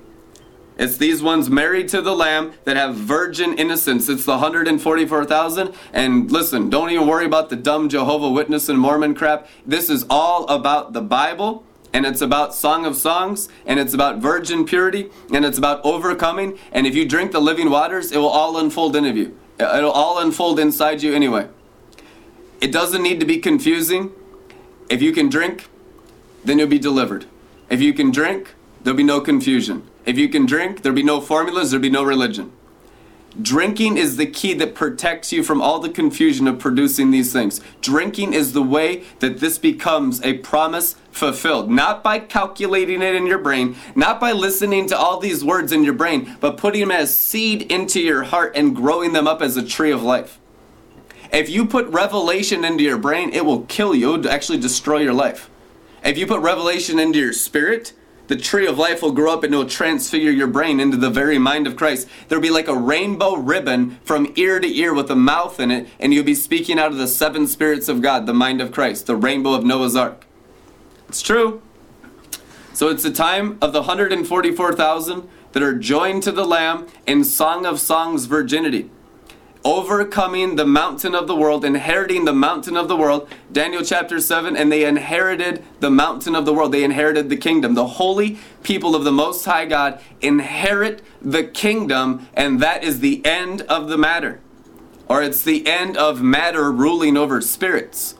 It's 0.78 0.96
these 0.96 1.20
ones 1.20 1.50
married 1.50 1.88
to 1.88 2.00
the 2.00 2.14
Lamb 2.14 2.52
that 2.64 2.76
have 2.76 2.94
virgin 2.94 3.58
innocence. 3.58 4.08
It's 4.08 4.24
the 4.24 4.38
144,000. 4.38 5.74
And 5.92 6.30
listen, 6.30 6.70
don't 6.70 6.90
even 6.90 7.08
worry 7.08 7.26
about 7.26 7.48
the 7.48 7.56
dumb 7.56 7.88
Jehovah 7.88 8.30
Witness 8.30 8.68
and 8.68 8.78
Mormon 8.78 9.16
crap. 9.16 9.48
This 9.66 9.90
is 9.90 10.06
all 10.08 10.46
about 10.46 10.92
the 10.92 11.00
Bible, 11.00 11.64
and 11.92 12.06
it's 12.06 12.20
about 12.20 12.54
Song 12.54 12.86
of 12.86 12.96
Songs, 12.96 13.48
and 13.66 13.80
it's 13.80 13.92
about 13.92 14.18
virgin 14.18 14.64
purity, 14.64 15.10
and 15.32 15.44
it's 15.44 15.58
about 15.58 15.84
overcoming. 15.84 16.56
And 16.70 16.86
if 16.86 16.94
you 16.94 17.04
drink 17.04 17.32
the 17.32 17.40
living 17.40 17.70
waters, 17.70 18.12
it 18.12 18.18
will 18.18 18.28
all 18.28 18.56
unfold 18.56 18.94
in 18.94 19.04
you. 19.16 19.36
It'll 19.58 19.90
all 19.90 20.20
unfold 20.20 20.60
inside 20.60 21.02
you 21.02 21.12
anyway. 21.12 21.48
It 22.60 22.72
doesn't 22.72 23.02
need 23.02 23.20
to 23.20 23.26
be 23.26 23.38
confusing. 23.38 24.12
If 24.88 25.00
you 25.00 25.12
can 25.12 25.28
drink, 25.28 25.68
then 26.44 26.58
you'll 26.58 26.68
be 26.68 26.78
delivered. 26.78 27.26
If 27.70 27.80
you 27.80 27.92
can 27.92 28.10
drink, 28.10 28.54
there'll 28.82 28.96
be 28.96 29.02
no 29.04 29.20
confusion. 29.20 29.88
If 30.04 30.18
you 30.18 30.28
can 30.28 30.46
drink, 30.46 30.82
there'll 30.82 30.96
be 30.96 31.02
no 31.02 31.20
formulas, 31.20 31.70
there'll 31.70 31.82
be 31.82 31.90
no 31.90 32.02
religion. 32.02 32.52
Drinking 33.40 33.98
is 33.98 34.16
the 34.16 34.26
key 34.26 34.54
that 34.54 34.74
protects 34.74 35.32
you 35.32 35.44
from 35.44 35.60
all 35.60 35.78
the 35.78 35.90
confusion 35.90 36.48
of 36.48 36.58
producing 36.58 37.10
these 37.10 37.32
things. 37.32 37.60
Drinking 37.80 38.32
is 38.32 38.52
the 38.52 38.62
way 38.62 39.04
that 39.20 39.38
this 39.38 39.58
becomes 39.58 40.20
a 40.24 40.38
promise 40.38 40.96
fulfilled. 41.12 41.70
Not 41.70 42.02
by 42.02 42.18
calculating 42.18 43.02
it 43.02 43.14
in 43.14 43.26
your 43.26 43.38
brain, 43.38 43.76
not 43.94 44.18
by 44.18 44.32
listening 44.32 44.88
to 44.88 44.98
all 44.98 45.20
these 45.20 45.44
words 45.44 45.70
in 45.70 45.84
your 45.84 45.92
brain, 45.92 46.36
but 46.40 46.56
putting 46.56 46.80
them 46.80 46.90
as 46.90 47.14
seed 47.14 47.70
into 47.70 48.00
your 48.00 48.24
heart 48.24 48.56
and 48.56 48.74
growing 48.74 49.12
them 49.12 49.28
up 49.28 49.42
as 49.42 49.56
a 49.56 49.64
tree 49.64 49.92
of 49.92 50.02
life. 50.02 50.40
If 51.32 51.48
you 51.48 51.66
put 51.66 51.86
revelation 51.88 52.64
into 52.64 52.84
your 52.84 52.98
brain, 52.98 53.30
it 53.32 53.44
will 53.44 53.62
kill 53.62 53.94
you. 53.94 54.14
It 54.14 54.22
will 54.22 54.30
actually 54.30 54.58
destroy 54.58 54.98
your 54.98 55.12
life. 55.12 55.50
If 56.04 56.16
you 56.16 56.26
put 56.26 56.40
revelation 56.40 56.98
into 56.98 57.18
your 57.18 57.32
spirit, 57.32 57.92
the 58.28 58.36
tree 58.36 58.66
of 58.66 58.78
life 58.78 59.02
will 59.02 59.12
grow 59.12 59.32
up 59.32 59.42
and 59.42 59.52
it 59.52 59.56
will 59.56 59.66
transfigure 59.66 60.30
your 60.30 60.46
brain 60.46 60.80
into 60.80 60.96
the 60.96 61.10
very 61.10 61.38
mind 61.38 61.66
of 61.66 61.76
Christ. 61.76 62.08
There'll 62.28 62.42
be 62.42 62.50
like 62.50 62.68
a 62.68 62.76
rainbow 62.76 63.36
ribbon 63.36 63.98
from 64.04 64.32
ear 64.36 64.60
to 64.60 64.68
ear 64.68 64.94
with 64.94 65.10
a 65.10 65.16
mouth 65.16 65.58
in 65.58 65.70
it, 65.70 65.88
and 65.98 66.14
you'll 66.14 66.24
be 66.24 66.34
speaking 66.34 66.78
out 66.78 66.92
of 66.92 66.98
the 66.98 67.08
seven 67.08 67.46
spirits 67.46 67.88
of 67.88 68.02
God, 68.02 68.26
the 68.26 68.34
mind 68.34 68.60
of 68.60 68.72
Christ, 68.72 69.06
the 69.06 69.16
rainbow 69.16 69.54
of 69.54 69.64
Noah's 69.64 69.96
Ark. 69.96 70.26
It's 71.08 71.22
true. 71.22 71.62
So 72.74 72.88
it's 72.88 73.02
the 73.02 73.10
time 73.10 73.58
of 73.60 73.72
the 73.72 73.80
144,000 73.80 75.28
that 75.52 75.62
are 75.62 75.74
joined 75.74 76.22
to 76.22 76.32
the 76.32 76.44
Lamb 76.44 76.86
in 77.06 77.24
Song 77.24 77.66
of 77.66 77.80
Songs 77.80 78.26
virginity 78.26 78.90
overcoming 79.64 80.56
the 80.56 80.66
mountain 80.66 81.14
of 81.14 81.26
the 81.26 81.34
world, 81.34 81.64
inheriting 81.64 82.24
the 82.24 82.32
mountain 82.32 82.76
of 82.76 82.88
the 82.88 82.96
world. 82.96 83.28
Daniel 83.52 83.82
chapter 83.82 84.20
7, 84.20 84.56
and 84.56 84.70
they 84.70 84.84
inherited 84.84 85.64
the 85.80 85.90
mountain 85.90 86.34
of 86.34 86.44
the 86.44 86.54
world. 86.54 86.72
They 86.72 86.84
inherited 86.84 87.28
the 87.28 87.36
kingdom. 87.36 87.74
The 87.74 87.86
holy 87.86 88.38
people 88.62 88.94
of 88.94 89.04
the 89.04 89.12
Most 89.12 89.44
High 89.44 89.66
God 89.66 90.00
inherit 90.20 91.02
the 91.20 91.44
kingdom, 91.44 92.28
and 92.34 92.60
that 92.60 92.84
is 92.84 93.00
the 93.00 93.24
end 93.24 93.62
of 93.62 93.88
the 93.88 93.98
matter. 93.98 94.40
Or 95.08 95.22
it's 95.22 95.42
the 95.42 95.66
end 95.66 95.96
of 95.96 96.22
matter 96.22 96.70
ruling 96.70 97.16
over 97.16 97.40
spirits. 97.40 98.14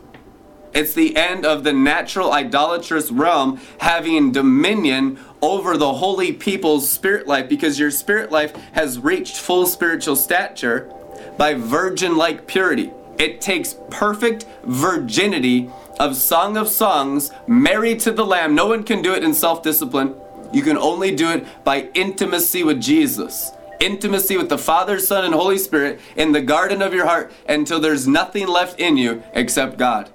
It's 0.75 0.95
the 0.95 1.17
end 1.17 1.47
of 1.47 1.65
the 1.65 1.73
natural 1.73 2.33
idolatrous 2.33 3.11
realm 3.11 3.61
having 3.79 4.33
dominion 4.33 5.19
over 5.41 5.77
the 5.77 5.95
holy 5.95 6.33
people's 6.33 6.89
spirit 6.89 7.27
life 7.27 7.49
because 7.49 7.79
your 7.79 7.91
spirit 7.91 8.31
life 8.31 8.55
has 8.73 8.99
reached 8.99 9.37
full 9.37 9.67
spiritual 9.67 10.17
stature 10.17 10.93
by 11.39 11.55
virgin 11.55 12.17
like 12.17 12.47
purity. 12.47 12.91
It 13.19 13.41
takes 13.41 13.77
perfect 13.91 14.45
virginity 14.65 15.71
of 15.99 16.17
Song 16.17 16.57
of 16.57 16.69
Songs, 16.69 17.31
married 17.47 18.01
to 18.01 18.13
the 18.13 18.27
Lamb. 18.27 18.55
No 18.55 18.67
one 18.67 18.85
can 18.85 19.03
do 19.03 19.15
it 19.15 19.25
in 19.25 19.35
self 19.35 19.63
discipline. 19.63 20.15
You 20.53 20.63
can 20.63 20.79
only 20.79 21.15
do 21.15 21.31
it 21.31 21.47
by 21.65 21.89
intimacy 21.95 22.63
with 22.63 22.81
Jesus. 22.81 23.51
Intimacy 23.81 24.37
with 24.37 24.49
the 24.49 24.59
Father, 24.59 24.99
Son, 24.99 25.25
and 25.25 25.35
Holy 25.35 25.59
Spirit 25.59 26.01
in 26.17 26.33
the 26.33 26.41
garden 26.41 26.83
of 26.83 26.95
your 26.95 27.07
heart 27.07 27.33
until 27.49 27.81
there's 27.81 28.09
nothing 28.09 28.47
left 28.49 28.81
in 28.81 28.97
you 28.97 29.23
except 29.35 29.79
God. 29.79 30.11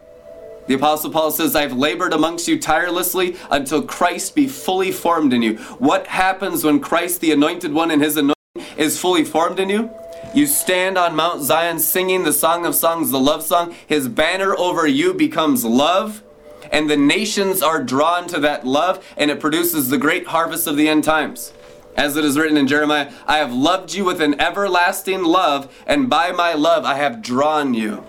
The 0.67 0.75
Apostle 0.75 1.11
Paul 1.11 1.31
says, 1.31 1.55
I've 1.55 1.73
labored 1.73 2.13
amongst 2.13 2.47
you 2.47 2.59
tirelessly 2.59 3.35
until 3.51 3.81
Christ 3.83 4.33
be 4.33 4.47
fully 4.47 4.91
formed 4.91 5.33
in 5.33 5.41
you. 5.41 5.57
What 5.77 6.07
happens 6.07 6.63
when 6.63 6.79
Christ, 6.79 7.19
the 7.19 7.31
anointed 7.31 7.73
one, 7.73 7.91
and 7.91 8.01
his 8.01 8.15
anointing 8.15 8.35
is 8.77 8.99
fully 8.99 9.25
formed 9.25 9.59
in 9.59 9.69
you? 9.69 9.91
You 10.33 10.47
stand 10.47 10.97
on 10.97 11.15
Mount 11.15 11.43
Zion 11.43 11.77
singing 11.77 12.23
the 12.23 12.33
Song 12.33 12.65
of 12.65 12.73
Songs, 12.73 13.11
the 13.11 13.19
love 13.19 13.43
song. 13.43 13.75
His 13.85 14.07
banner 14.07 14.57
over 14.57 14.87
you 14.87 15.13
becomes 15.13 15.63
love, 15.63 16.23
and 16.71 16.89
the 16.89 16.97
nations 16.97 17.61
are 17.61 17.83
drawn 17.83 18.27
to 18.29 18.39
that 18.39 18.65
love, 18.65 19.05
and 19.15 19.29
it 19.29 19.39
produces 19.39 19.89
the 19.89 19.99
great 19.99 20.25
harvest 20.25 20.65
of 20.65 20.75
the 20.75 20.89
end 20.89 21.03
times. 21.03 21.53
As 21.95 22.17
it 22.17 22.25
is 22.25 22.35
written 22.35 22.57
in 22.57 22.65
Jeremiah, 22.65 23.13
I 23.27 23.37
have 23.37 23.53
loved 23.53 23.93
you 23.93 24.05
with 24.05 24.19
an 24.21 24.41
everlasting 24.41 25.23
love, 25.23 25.71
and 25.85 26.09
by 26.09 26.31
my 26.31 26.53
love 26.53 26.83
I 26.83 26.95
have 26.95 27.21
drawn 27.21 27.75
you. 27.75 28.03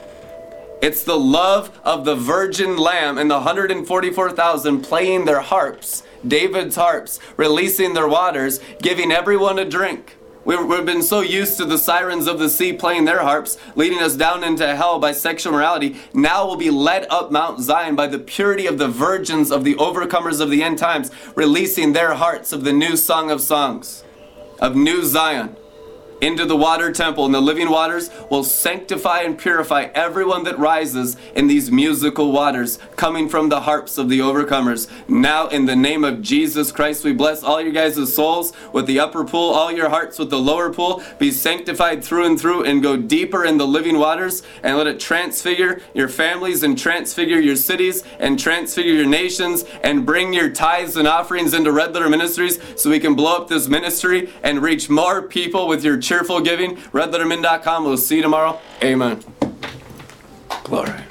It's 0.80 1.02
the 1.02 1.18
love 1.18 1.78
of 1.84 2.06
the 2.06 2.16
virgin 2.16 2.78
lamb 2.78 3.18
and 3.18 3.30
the 3.30 3.34
144,000 3.34 4.80
playing 4.80 5.26
their 5.26 5.40
harps, 5.40 6.04
David's 6.26 6.76
harps, 6.76 7.20
releasing 7.36 7.92
their 7.92 8.08
waters, 8.08 8.60
giving 8.80 9.12
everyone 9.12 9.58
a 9.58 9.68
drink. 9.68 10.16
We've, 10.44 10.64
we've 10.66 10.84
been 10.84 11.02
so 11.02 11.20
used 11.20 11.56
to 11.56 11.64
the 11.64 11.78
sirens 11.78 12.26
of 12.26 12.38
the 12.38 12.48
sea 12.48 12.72
playing 12.72 13.06
their 13.06 13.22
harps, 13.22 13.56
leading 13.74 14.00
us 14.00 14.14
down 14.14 14.44
into 14.44 14.76
hell 14.76 14.98
by 14.98 15.12
sexual 15.12 15.52
morality. 15.52 15.96
Now 16.12 16.46
we'll 16.46 16.56
be 16.56 16.70
led 16.70 17.06
up 17.10 17.32
Mount 17.32 17.60
Zion 17.60 17.96
by 17.96 18.06
the 18.06 18.18
purity 18.18 18.66
of 18.66 18.78
the 18.78 18.88
virgins 18.88 19.50
of 19.50 19.64
the 19.64 19.74
overcomers 19.76 20.40
of 20.40 20.50
the 20.50 20.62
end 20.62 20.78
times, 20.78 21.10
releasing 21.34 21.92
their 21.92 22.14
hearts 22.14 22.52
of 22.52 22.64
the 22.64 22.72
new 22.72 22.96
song 22.96 23.30
of 23.30 23.40
songs, 23.40 24.04
of 24.60 24.76
New 24.76 25.02
Zion 25.02 25.56
into 26.20 26.44
the 26.44 26.56
water 26.56 26.92
temple, 26.92 27.24
and 27.24 27.34
the 27.34 27.40
living 27.40 27.70
waters 27.70 28.10
will 28.30 28.44
sanctify 28.44 29.20
and 29.20 29.38
purify 29.38 29.88
everyone 29.94 30.44
that 30.44 30.58
rises 30.58 31.16
in 31.34 31.46
these 31.46 31.70
musical 31.70 32.32
waters 32.32 32.78
coming 32.96 33.28
from 33.28 33.48
the 33.48 33.60
harps 33.60 33.98
of 33.98 34.08
the 34.08 34.20
overcomers. 34.20 34.88
Now, 35.08 35.48
in 35.48 35.66
the 35.66 35.76
name 35.76 36.04
of 36.04 36.22
Jesus 36.22 36.72
Christ, 36.72 37.04
we 37.04 37.12
bless 37.12 37.42
all 37.42 37.60
you 37.60 37.72
guys' 37.72 38.14
souls 38.14 38.52
with 38.72 38.86
the 38.86 39.00
upper 39.00 39.24
pool, 39.24 39.50
all 39.50 39.72
your 39.72 39.88
hearts 39.88 40.18
with 40.18 40.30
the 40.30 40.38
lower 40.38 40.72
pool. 40.72 41.02
Be 41.18 41.30
sanctified 41.30 42.04
through 42.04 42.26
and 42.26 42.40
through 42.40 42.64
and 42.64 42.82
go 42.82 42.96
deeper 42.96 43.44
in 43.44 43.58
the 43.58 43.66
living 43.66 43.98
waters 43.98 44.42
and 44.62 44.76
let 44.76 44.86
it 44.86 45.00
transfigure 45.00 45.80
your 45.92 46.08
families 46.08 46.62
and 46.62 46.78
transfigure 46.78 47.40
your 47.40 47.56
cities 47.56 48.04
and 48.18 48.38
transfigure 48.38 48.94
your 48.94 49.06
nations 49.06 49.64
and 49.82 50.06
bring 50.06 50.32
your 50.32 50.50
tithes 50.50 50.96
and 50.96 51.08
offerings 51.08 51.54
into 51.54 51.72
Red 51.72 51.92
Letter 51.92 52.08
Ministries 52.08 52.58
so 52.76 52.90
we 52.90 53.00
can 53.00 53.14
blow 53.14 53.36
up 53.36 53.48
this 53.48 53.68
ministry 53.68 54.30
and 54.42 54.62
reach 54.62 54.88
more 54.88 55.22
people 55.22 55.66
with 55.66 55.84
your 55.84 55.98
cheerful 56.04 56.40
giving. 56.40 56.76
RedLetterMin.com. 56.76 57.84
We'll 57.84 57.96
see 57.96 58.16
you 58.16 58.22
tomorrow. 58.22 58.60
Amen. 58.82 59.22
Glory. 60.64 61.04